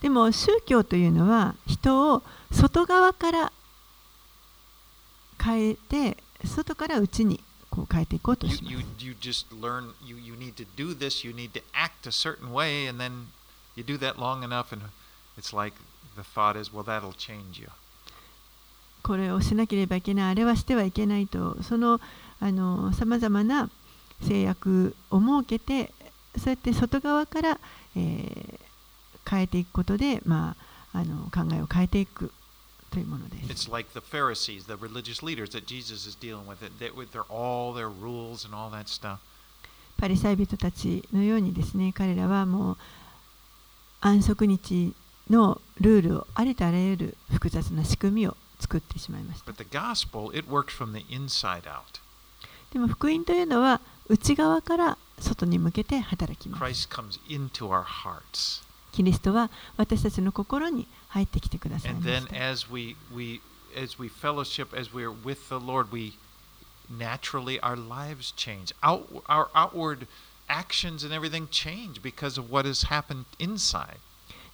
[0.00, 2.22] でも宗教というのは人を
[2.52, 3.52] 外側から
[5.42, 7.40] 変えて外から内に
[7.70, 8.76] こう変えていこうとします。
[19.02, 22.00] これをしなければいけないあれはしてはいけないとその
[22.92, 23.70] さまざまな
[24.22, 25.92] 制約を設けて
[26.36, 27.60] そうやって外側から、
[27.96, 28.58] えー、
[29.28, 30.56] 変えていくことで、ま
[30.92, 32.32] あ、あの考えを変えていく
[32.90, 33.68] というものです。
[33.68, 37.22] It's like the Pharisees, the religious leaders that Jesus is dealing with, it, they, with their,
[37.28, 39.18] all their rules and all that stuff.
[39.98, 42.76] パリサイ人たちのようにですね彼らはもう
[44.00, 44.94] 安息日
[45.28, 49.50] のルールをありとあらゆる複雑な仕組みを作ってしまいました。
[49.50, 52.00] But the gospel, it works from the inside out.
[52.72, 56.64] でも福音というのは内側から外に向けて働きます。
[56.64, 58.62] Christ comes into our hearts.
[58.92, 61.94] キリストは私たちの心に入ってきてください。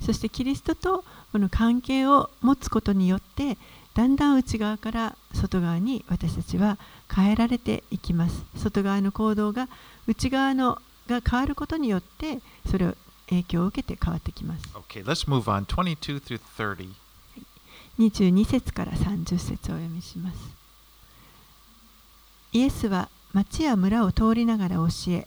[0.05, 3.57] そしてキリストとこの関係を持つことによって
[3.95, 6.79] だんだん内側から外側に私たちは
[7.15, 8.45] 変えられていきます。
[8.57, 9.69] 外側の行動が
[10.07, 12.95] 内側のが変わることによってそれを
[13.31, 14.65] 影響を受けて変わってきます。
[14.75, 15.65] Okay, let's move on.
[15.65, 16.93] 22 through 30.
[17.99, 20.37] 22節から30節をお読みします。
[22.53, 25.27] イエスは町や村を通りながら教え、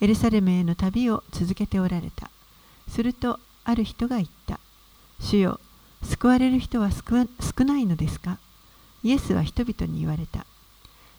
[0.00, 2.30] エルサレムへの旅を続けておられた。
[2.88, 4.58] するとある人が言った。
[5.20, 5.60] 主よ、
[6.02, 8.38] 救われる人は少ないのですか？
[9.02, 10.46] イエスは人々に言われた。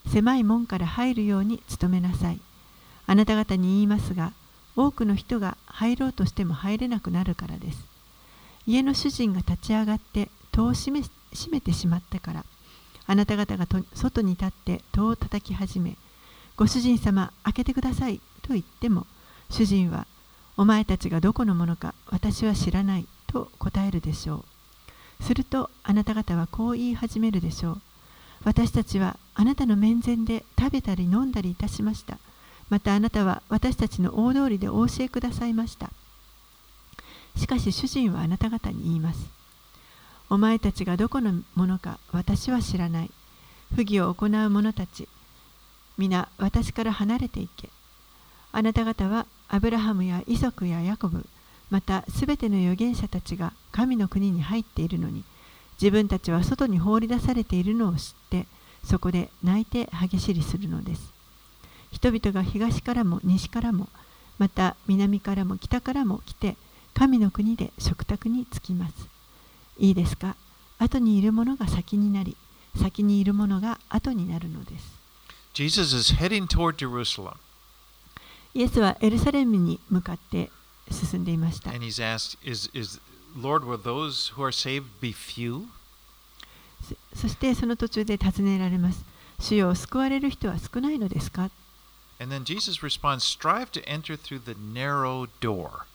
[0.07, 2.39] 狭い門から入るように努めなさい。
[3.07, 4.33] あなた方に言いますが、
[4.75, 7.85] 多くの人が入ろうとしても入れなくなるからです。
[8.67, 12.45] 家の主人が立ち上がって戸を閉め閉めてしまったから、
[13.07, 15.95] あなた方が外に立って戸を叩き始め、
[16.55, 19.05] ご主人様、開けてくださいと言っても、
[19.49, 20.07] 主人は、
[20.57, 24.45] お前たちがどこのものか私は知らないと答えるでしょ
[25.19, 25.23] う。
[25.23, 27.81] するとあなた方はこう言い始めるでしょう。
[28.45, 32.17] 私たちはあなたの面前で食べたり飲んだりいたしました。
[32.69, 35.91] またあなたは私たちの大通りでお教えくださいました。
[37.35, 39.29] しかし主人はあなた方に言います。
[40.29, 43.11] お前たちがどこのものか私は知らない。
[43.75, 45.07] 不義を行う者たち、
[45.97, 47.69] 皆私から離れていけ。
[48.51, 51.25] あなた方はアブラハムやイソクやヤコブ、
[51.69, 55.23] またすべての預言者たちが神の国に入っているのに、
[55.81, 58.47] 自分たちは外に放り出されているのを知って、
[58.83, 61.14] そこで泣いて歯ぎしりするのです。
[61.95, 63.87] 人々が東からも西からも、
[64.37, 66.57] また南からも北からも来て、
[66.93, 68.93] 神の国で食卓に着きます。
[69.79, 70.35] いいですか？
[70.77, 72.35] 後にいるものが先になり、
[72.81, 74.93] 先にいるものが後になるのです。
[75.53, 77.37] Jesus is heading toward Jerusalem.
[78.53, 80.51] イエスはエルサレムに向かって
[80.91, 81.69] 進んでいました。
[81.71, 82.99] And he's asked, is, is,
[83.37, 85.63] Lord, will those who are saved be few?
[87.13, 89.05] そしてその途中で尋ねられます。
[89.39, 91.49] 主よ救われる人は少ないのですか？
[92.19, 95.85] And then Jesus responds, strive to enter through the narrow door.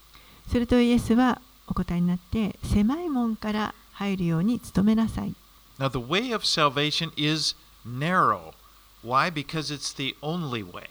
[0.48, 5.34] するとイエスはお答えになって狭い門から入るように努めなさい。
[5.78, 7.54] Now the way of salvation is
[7.86, 8.52] narrow.
[9.02, 9.32] Why?
[9.32, 10.88] Because it's the only way.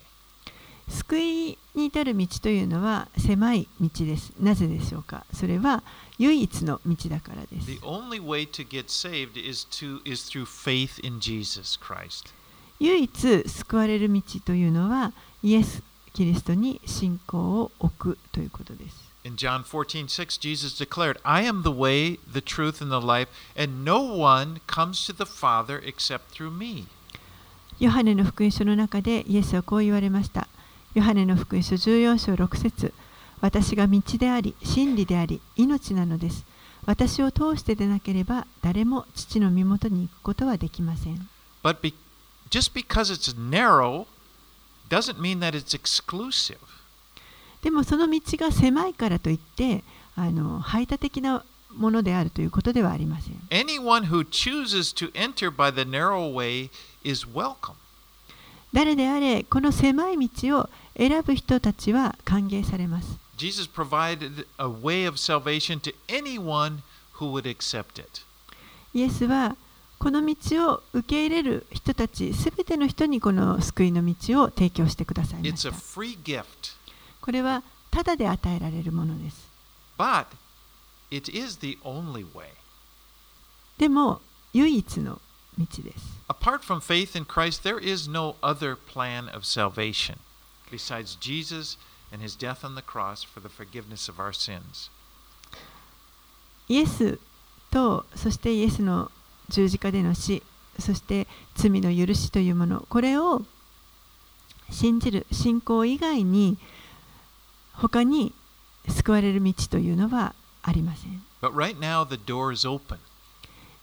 [0.87, 4.33] 救いに至る道というのは狭い道です。
[4.39, 5.83] なぜでしょうかそれは
[6.17, 7.67] 唯一の道だからです。
[7.67, 12.33] The only way to get saved is, to, is through faith in Jesus Christ.
[12.79, 15.11] 唯一救われる道というのは
[15.43, 19.09] イエス・キリストに信仰を置くということです。
[19.25, 23.27] In John 14:6, Jesus declared, I am the way, the truth, and the life,
[23.57, 26.87] and no one comes to the Father except through me.
[27.79, 30.47] ヨハネの福音書の中でイエスはこう言われました。
[30.93, 32.93] ヨハネの福音書14章6節
[33.41, 36.45] 私が道であり、真理であり、命なのです。
[36.85, 41.29] 私を通してでなければ誰も父の身元に行くことはできません。
[41.63, 41.93] But be,
[42.49, 44.07] just because it's narrow
[44.89, 46.57] doesn't mean that it's exclusive.
[47.61, 49.83] でもその道が狭いからといって
[50.15, 51.43] あの排他的な
[51.75, 53.35] ものであるということではありません。
[53.49, 56.69] Anyone who chooses to enter by the narrow way
[57.03, 57.73] is welcome.
[58.71, 63.17] 誰であれ、この狭い道を選ぶ人たちは歓迎されます。
[63.37, 66.79] Jesus provided a way of salvation to anyone
[67.15, 68.21] who would accept it.
[68.93, 69.55] イエスは
[69.99, 75.73] この道を受け入れる人たち、すべての人にこの救いの道を提供してくださいました。
[77.19, 79.49] これはただで与えられるものです。
[79.97, 80.27] But
[81.11, 82.45] it is the only way.
[83.77, 84.21] でも、
[84.53, 85.19] 唯一の
[85.57, 86.17] 道です。
[86.29, 90.17] Apart from faith in Christ, there is no other plan of salvation
[90.71, 91.77] besides Jesus
[92.13, 94.89] and his death on the cross for the forgiveness of our sins.
[96.69, 97.19] イエス
[97.69, 99.11] と、そしてイエスの
[99.49, 100.43] 十字架での死
[100.79, 103.43] そして罪の許しというものこれを
[104.69, 106.57] 信じる信仰以外に
[107.73, 108.33] ほかに
[108.87, 111.23] 救われる道というのはありません。
[111.41, 112.97] But right、now the door is open.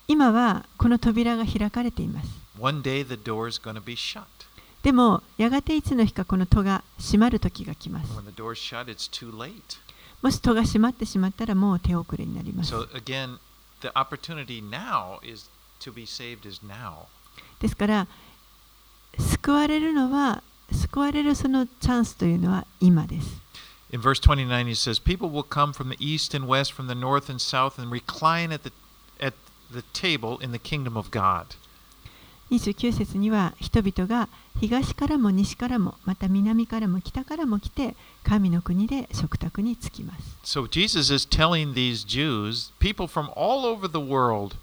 [0.09, 2.29] 今はこの扉が開かれています。
[2.59, 4.25] One day the door is be shut.
[4.83, 8.12] でもやがていつの日かこの戸が閉まる時が来ます。
[8.12, 9.53] When the door is shut, it's too late.
[10.23, 12.75] もし戸が閉まってしまったらもう手遅れになります。
[12.75, 13.39] So again,
[13.81, 15.51] the opportunity now is
[15.81, 17.07] to be saved is now.
[17.61, 18.07] ですから、
[19.18, 23.47] 救われるのは、救われるそのチャンスというのは今です。
[23.93, 27.31] In verse 29, he says, People will come from the east and west, from the north
[27.31, 28.72] and south, and recline at the,
[29.20, 29.35] at
[29.72, 31.57] the table in the kingdom of God.
[32.51, 34.29] 29節には人々が
[34.61, 40.37] 東からも西からもまた南からも北からも来て神の国で食卓に着きます。
[40.45, 44.57] So Jesus is telling these Jews, people from all over the world,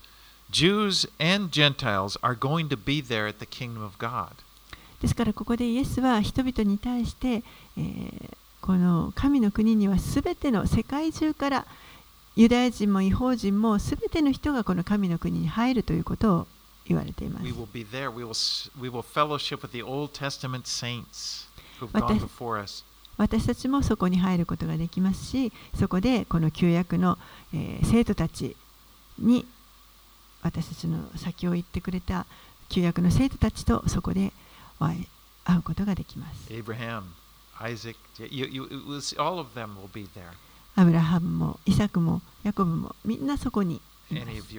[0.54, 4.30] Jews and Gentiles are going to be there at the kingdom of God.
[5.02, 7.44] ですからここでイエスは人々に対して、
[7.78, 8.30] えー、
[8.62, 11.66] この神の国にはすべての世界中から
[12.36, 16.48] ユダヤ人も違法人もすべての人がこの神の国に入るということを
[16.88, 17.46] 言われています。
[23.16, 27.18] 私たちもそこに入ることができますしそこでこの旧約の、
[27.54, 28.56] えー生徒たち
[29.20, 29.46] に
[30.44, 32.26] 私たちの先を行ってくれた
[32.70, 34.34] 旧約の生徒たちとそこで
[34.80, 36.54] 会うことができます。
[40.76, 43.76] アブラハム、もイサクも、ヤコブも、みんなそこに
[44.10, 44.54] います。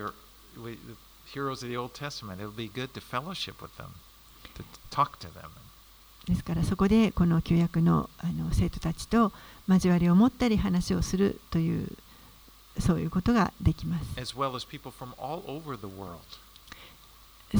[6.26, 9.32] ですからそこでこの旧約の,あの生徒たちと
[9.68, 11.89] 交わりを持ったり話をするという。
[12.79, 14.20] そういうことができます。
[14.20, 16.18] as well as people from all over the world.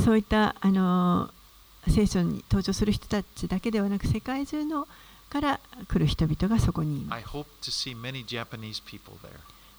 [0.05, 1.31] そういったあの
[1.89, 4.89] 聖書に登場する人たちだけではなく世界中の
[5.31, 7.25] から来る人々がそこにいます。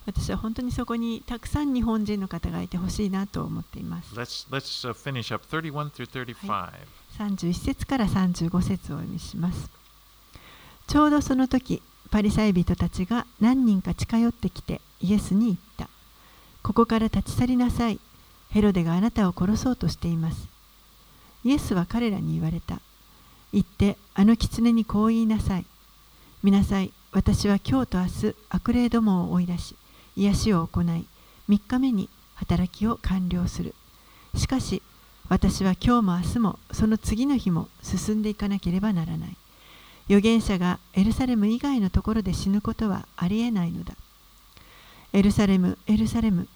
[0.06, 4.14] 私は本当にそこにたくさん日本人の方がいてほしいなと思っています。
[4.16, 6.72] Let's let's uh, finish up 31 through 35.
[7.18, 9.70] 31節から35節をお読みします。
[10.88, 11.82] ちょうどその時、
[12.16, 15.89] パリサイ人たちが何人か近寄ってきてイエスに言った。
[16.63, 17.99] ここから立ち去りなさい。
[18.51, 20.47] ヘロデがあなたを殺そうとしています。
[21.43, 22.80] イエスは彼らに言われた。
[23.51, 25.66] 行ってあの狐にこう言いなさい。
[26.41, 26.93] 見なさい。
[27.11, 29.76] 私は今日と明日悪霊どもを追い出し、
[30.16, 31.05] 癒しを行い、3
[31.68, 33.76] 日目に働きを完了する。
[34.36, 34.82] しかし、
[35.28, 39.36] 私は今日も明日もその次の日も進んでいかなければならない。
[40.08, 43.95] 預言者がエルサレム以外のところで死ぬことはありえないのだ。
[45.14, 46.47] エルサレム、エルサレム、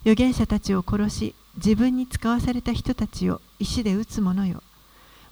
[0.00, 4.62] 預言者たちを殺し、自分に使わされた人たちを石で撃つ者よ。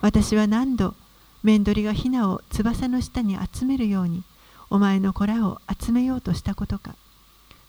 [0.01, 0.95] 私は何度、
[1.43, 4.23] 面取りがヒナを翼の下に集めるように、
[4.71, 6.95] お前の子らを集めようとしたことか。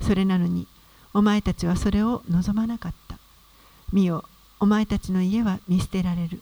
[0.01, 0.67] それなのに、
[1.13, 3.17] お前たちはそれを望まなかった。
[3.91, 4.25] 見よ、
[4.59, 6.41] お前たちの家は見捨てられる。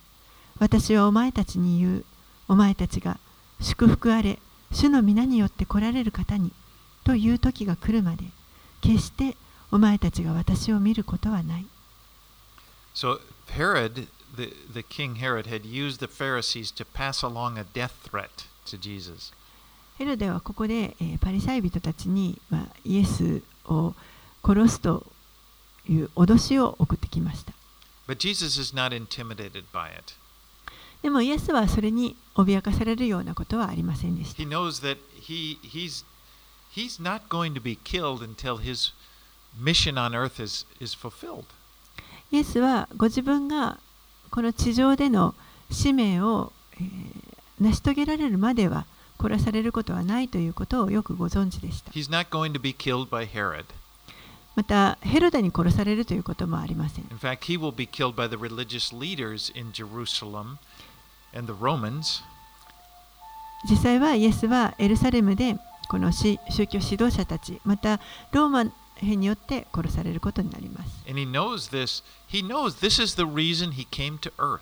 [0.59, 2.05] 私はお前たちに言う。
[2.47, 3.19] お前たちが
[3.59, 4.39] 祝福あれ、
[4.71, 6.51] 主の皆によって来られる方に、
[7.03, 8.25] という時が来るまで、
[8.81, 9.35] 決して
[9.71, 11.65] お前たちが私を見ることはない。
[12.93, 18.47] So Herod, the, the king Herod, had used the Pharisees to pass along a death threat
[18.65, 19.33] to Jesus.
[19.97, 23.93] ヘロデはここで、えーパリサイ人たちに、まあ、イエスを
[24.43, 25.05] 殺すと
[25.87, 27.53] いう脅しを送ってきました。
[28.07, 30.15] But Jesus is not intimidated by it.
[31.03, 34.41] でも、イエスはそれに脅かされるようなことはありませんでした。
[42.31, 43.77] イエスはご自分が
[44.31, 45.35] この地上での
[45.69, 46.53] 使命を、
[47.59, 48.85] 成し遂げられるまでは
[49.19, 51.91] 殺されることはないということをよくご存知でした。
[54.55, 57.05] また、ヘロダに殺されるということもありません。
[57.11, 60.57] In fact, he will be killed by the religious leaders in Jerusalem.
[63.69, 65.57] 実際はイエスはエルサレムで
[65.89, 67.99] このし宗教指導者たちまた
[68.31, 68.65] ローマ
[68.95, 71.03] 兵によって殺されることになります。
[71.07, 72.03] And he knows this.
[72.29, 74.61] He knows this is the reason he came to earth.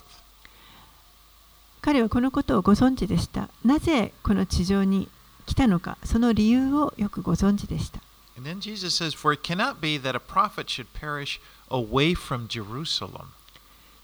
[1.81, 3.49] 彼はこのことをご存知でした。
[3.65, 5.09] なぜこの地上に
[5.45, 8.01] 来たのか、その理由をよくご存知でした。
[8.37, 13.33] And then Jesus says, For it cannot be that a prophet should perish away from Jerusalem.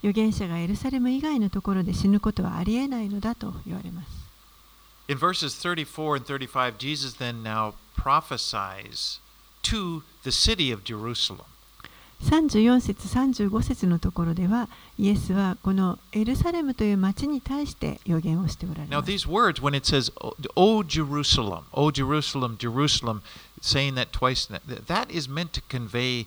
[0.04, 4.28] 預言者がエルサレム以外のところで死ぬことはありえないのだと言われます。
[5.10, 9.20] In verses 34 and 35, Jesus then now prophesies
[9.64, 11.46] to the city of Jerusalem.
[12.24, 23.22] 34節35節のところではイエスはこのエルサレムという町に対して予言をしておられ Now, ます these words, when it says, O, o Jerusalem, O Jerusalem, Jerusalem,
[23.62, 26.26] saying that twice, that, that is meant to convey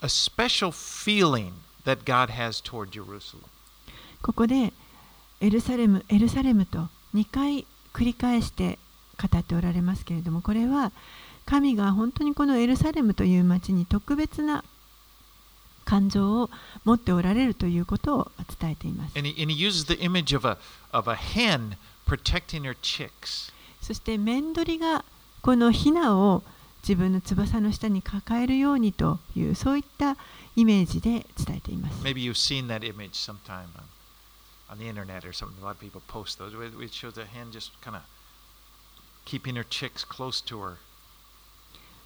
[0.00, 1.52] a special feeling
[1.84, 3.44] that God has toward Jerusalem.
[4.22, 4.72] ここで
[5.40, 8.78] エルサレムエルサレムと2回繰り返して
[9.20, 10.92] 語っておられますけれどもこれは
[11.44, 14.64] 神が本当にこのエルサレムという町に特別な
[15.84, 16.50] 感情を
[16.84, 19.18] 持っておられるということを伝えています。
[19.18, 20.56] And he, and he uses the image of a,
[20.92, 21.76] of a hen
[22.06, 23.52] protecting her chicks.
[23.80, 25.04] そして面取りが
[25.42, 26.44] このヒナを
[26.82, 30.16] 自分の翼の下に抱えるようにというそういった
[30.56, 32.02] イメージで伝えています。
[32.02, 33.66] Maybe you've seen that image sometime
[34.68, 35.62] on, on the internet or something.
[35.62, 36.52] A lot of people post those.
[36.82, 38.02] It shows a hen just kind of
[39.24, 40.76] keeping her chicks close to her.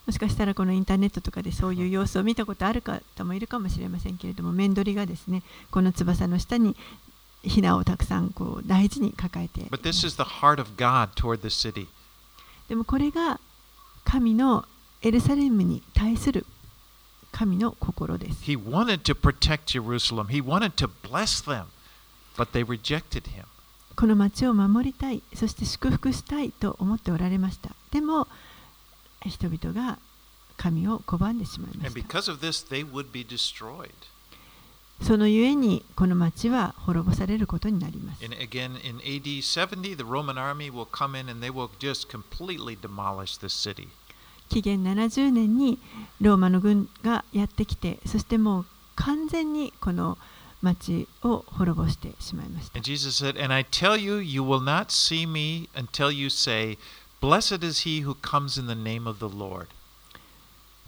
[0.06, 6.76] もしかしたらこのインターネットとかでそういう様子を見たことある方もいるかもしれませんけれども面取りがですねこの翼の下に
[7.42, 11.88] ヒナをたくさんこう大事に抱えて But す this is the heart of God toward the city.
[12.68, 13.40] でもこれが
[14.06, 14.64] 神の
[15.02, 16.46] エルサレムに対する
[17.32, 20.28] 神の心です He wanted to protect Jerusalem.
[20.28, 21.64] He wanted to bless them,
[22.38, 23.44] but they rejected him.
[23.96, 28.28] この町を守りたいそして祝福したいと思っておられましたでも
[29.24, 29.98] 人々が
[30.58, 33.90] 神を拒んでしまいま And した because of this, they would be destroyed.
[35.02, 42.08] そのゆえにこの町は滅ぼされることになります again, in AD 70, the Roman army will come in and they will just
[42.08, 43.88] completely demolish this city.
[44.48, 45.78] 紀元70年に
[46.20, 50.16] ローマの軍がやってきてそしてもう完全にこの
[50.62, 56.78] 町を滅ぼしてしまいました And Jesus said, And I tell you, you will not see me until you say,
[57.20, 59.66] Blessed is he who comes in the name of the Lord.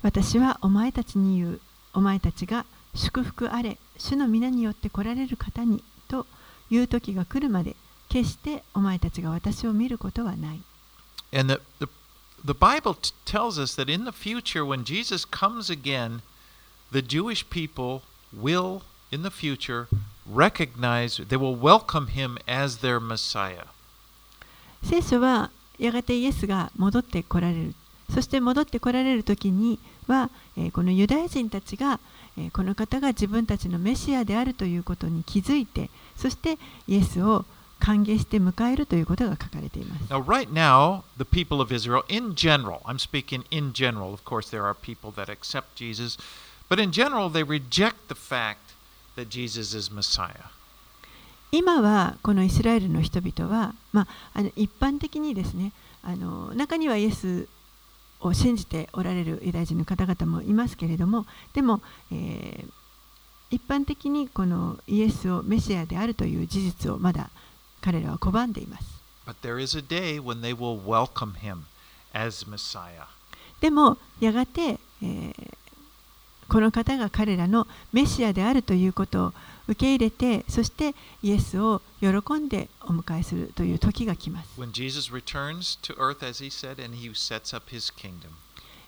[0.02, 1.60] 私はお前たちに言う
[1.92, 6.26] お前たちが祝福あれ主の皆によって来られる方にと
[6.70, 7.76] いう時が来るまで
[8.08, 10.60] 決してお前たちが私を見ることはない
[11.30, 11.88] And the, the,
[12.42, 12.96] the Bible
[13.26, 16.22] tells us that in the future, when Jesus comes again,
[16.90, 18.00] the Jewish people
[18.32, 18.80] will,
[19.12, 19.88] in the future,
[20.26, 23.66] recognize, they will welcome him as their Messiah.
[24.82, 27.74] 聖書はやがてイエスが戻ってこられる
[28.14, 32.00] そして戻ってこられる時には、えーこのユダヤ人たちが、
[32.38, 37.44] えーこの方が自分たちのメシアであるということに気づいてそしてイエスを
[37.80, 44.50] 歓迎して迎えるということが書かれています Now, right now, the people of Israel, in general, I'm speaking in general, of course,
[44.50, 46.16] there are people that accept Jesus,
[46.68, 48.74] but in general, they reject the fact
[49.16, 50.50] that Jesus is Messiah.
[51.50, 55.72] 今はこのイスラエルの人々は、まあ、あの一般的にですね
[56.02, 57.48] あの中にはイエス
[58.20, 61.80] を信じておられるユダヤ人の方々もいますけれどもでも、
[62.12, 62.70] えー
[63.50, 67.30] 一般的にこのイエスをメシアであるという事実をまだ
[67.80, 68.84] 彼らは拒んでいます
[69.26, 71.60] But there is a day when they will welcome him
[72.12, 73.06] as Messiah.
[73.62, 75.32] でもやがて、えー
[76.48, 79.32] この方が彼らのメシアであるということを
[79.68, 88.30] 受け入れてそしてイエスを喜んでお迎えするという時が来ます When Jesus returns to earth, as he said, and he sets up his kingdom.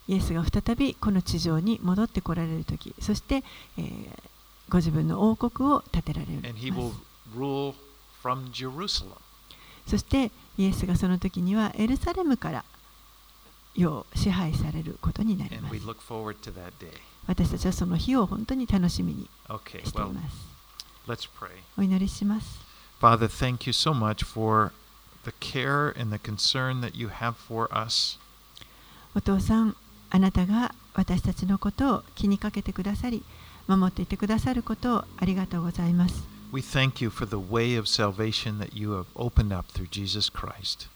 [0.09, 3.45] イエスが再びこの地上に戻ってこられる時そして、
[3.79, 4.31] えー
[4.71, 6.93] ご自分の王国を建てられる And he will
[7.37, 7.75] rule
[8.23, 9.17] from Jerusalem.
[9.85, 12.65] そしてイエスがその時にはエルサレムから
[13.75, 16.93] 世を支配されることになり And ま we す look forward to that day.
[17.27, 19.29] 私たちはその日を本当に楽しみに
[19.85, 20.50] しています
[21.07, 21.51] let's pray.
[21.79, 22.61] お祈りします
[23.01, 24.73] Father, thank you so much for
[25.25, 28.19] the care and the concern that you have for us.
[29.15, 29.77] お父さん
[30.11, 33.23] あなたが私たちのことを気にかけてくださり
[33.67, 40.31] 守っていてくださることをありがとうございます We thank you for the way of salvation that you have opened up through Jesus
[40.31, 40.89] Christ.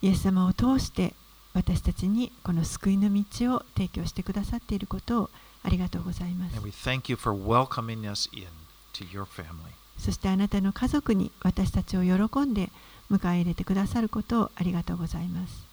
[0.00, 1.14] イエス様を通して
[1.54, 5.30] 私たちにこの救いの道を提供してくださっていることを
[5.64, 8.46] ありがとうございます And we thank you for welcoming us in.
[9.98, 12.70] そしてあなたの家族に私たちを喜んで
[13.10, 15.68] 迎え入れてくださることをありがとうございます。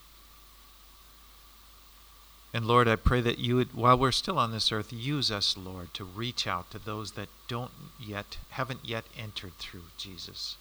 [2.56, 5.58] And Lord, I pray that you would, while we're still on this earth, use us,
[5.58, 7.70] Lord, to reach out to those that don't
[8.00, 10.58] yet, haven't yet entered through Jesus.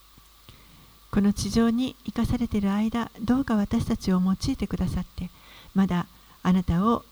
[1.13, 5.31] この地上に生かされている間、どうか私たちを用いてくださって、
[5.73, 6.09] まだ
[6.43, 7.05] あなたを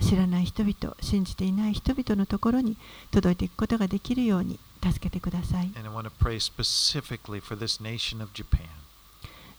[0.00, 2.76] 知らない人々、信じていない人々のところに
[3.10, 5.70] 届いていくことができるように助けてください。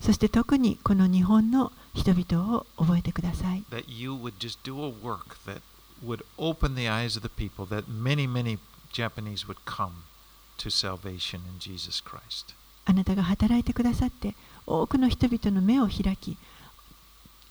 [0.00, 3.64] そして特にこの日本の人々を覚えてください。
[12.84, 16.36] あなたが働いてくださって、多くの人々の目を開き、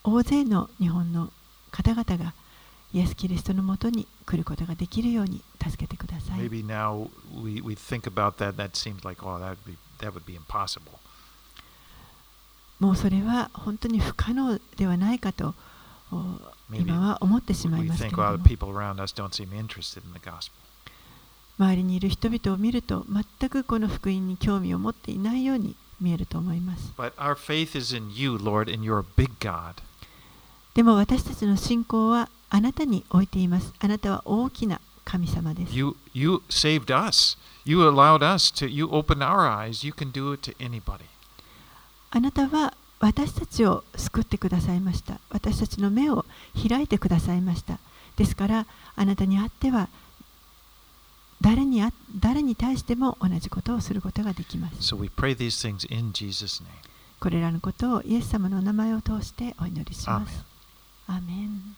[0.03, 1.31] 大勢の日本の
[1.71, 2.33] 方々が、
[2.93, 6.39] イエス・キリストのもとに来ることができるように助けてください。
[12.79, 15.55] もうそれは本当に不可能ではないかと
[16.73, 17.99] 今は思ってしまいまし。
[21.57, 23.05] 周りにいる人々を見ると
[23.39, 26.93] 全くこの福音に興味を持っていないように見えると思います。
[30.73, 33.73] でも私たちの信仰はあなたに置いています。
[33.79, 35.75] あなたは大きな神様です。
[35.75, 37.37] You, you saved us.
[37.65, 39.85] You allowed us to, you opened our eyes.
[39.85, 41.05] You can do it to anybody.
[42.11, 45.19] あなたは私たちを救ってくださいました。
[45.29, 46.25] 私たちの目を
[46.67, 47.79] 開いてくださいました。
[48.15, 48.65] ですから、
[48.95, 49.89] あなたにあっては
[51.41, 54.95] 誰にあ誰に対しても同じことをすることができます。
[54.95, 56.69] So we pray these things in Jesus' name.
[57.19, 60.43] これらのことをイエス様のお名前を通してお祈りします。
[61.07, 61.75] アーメン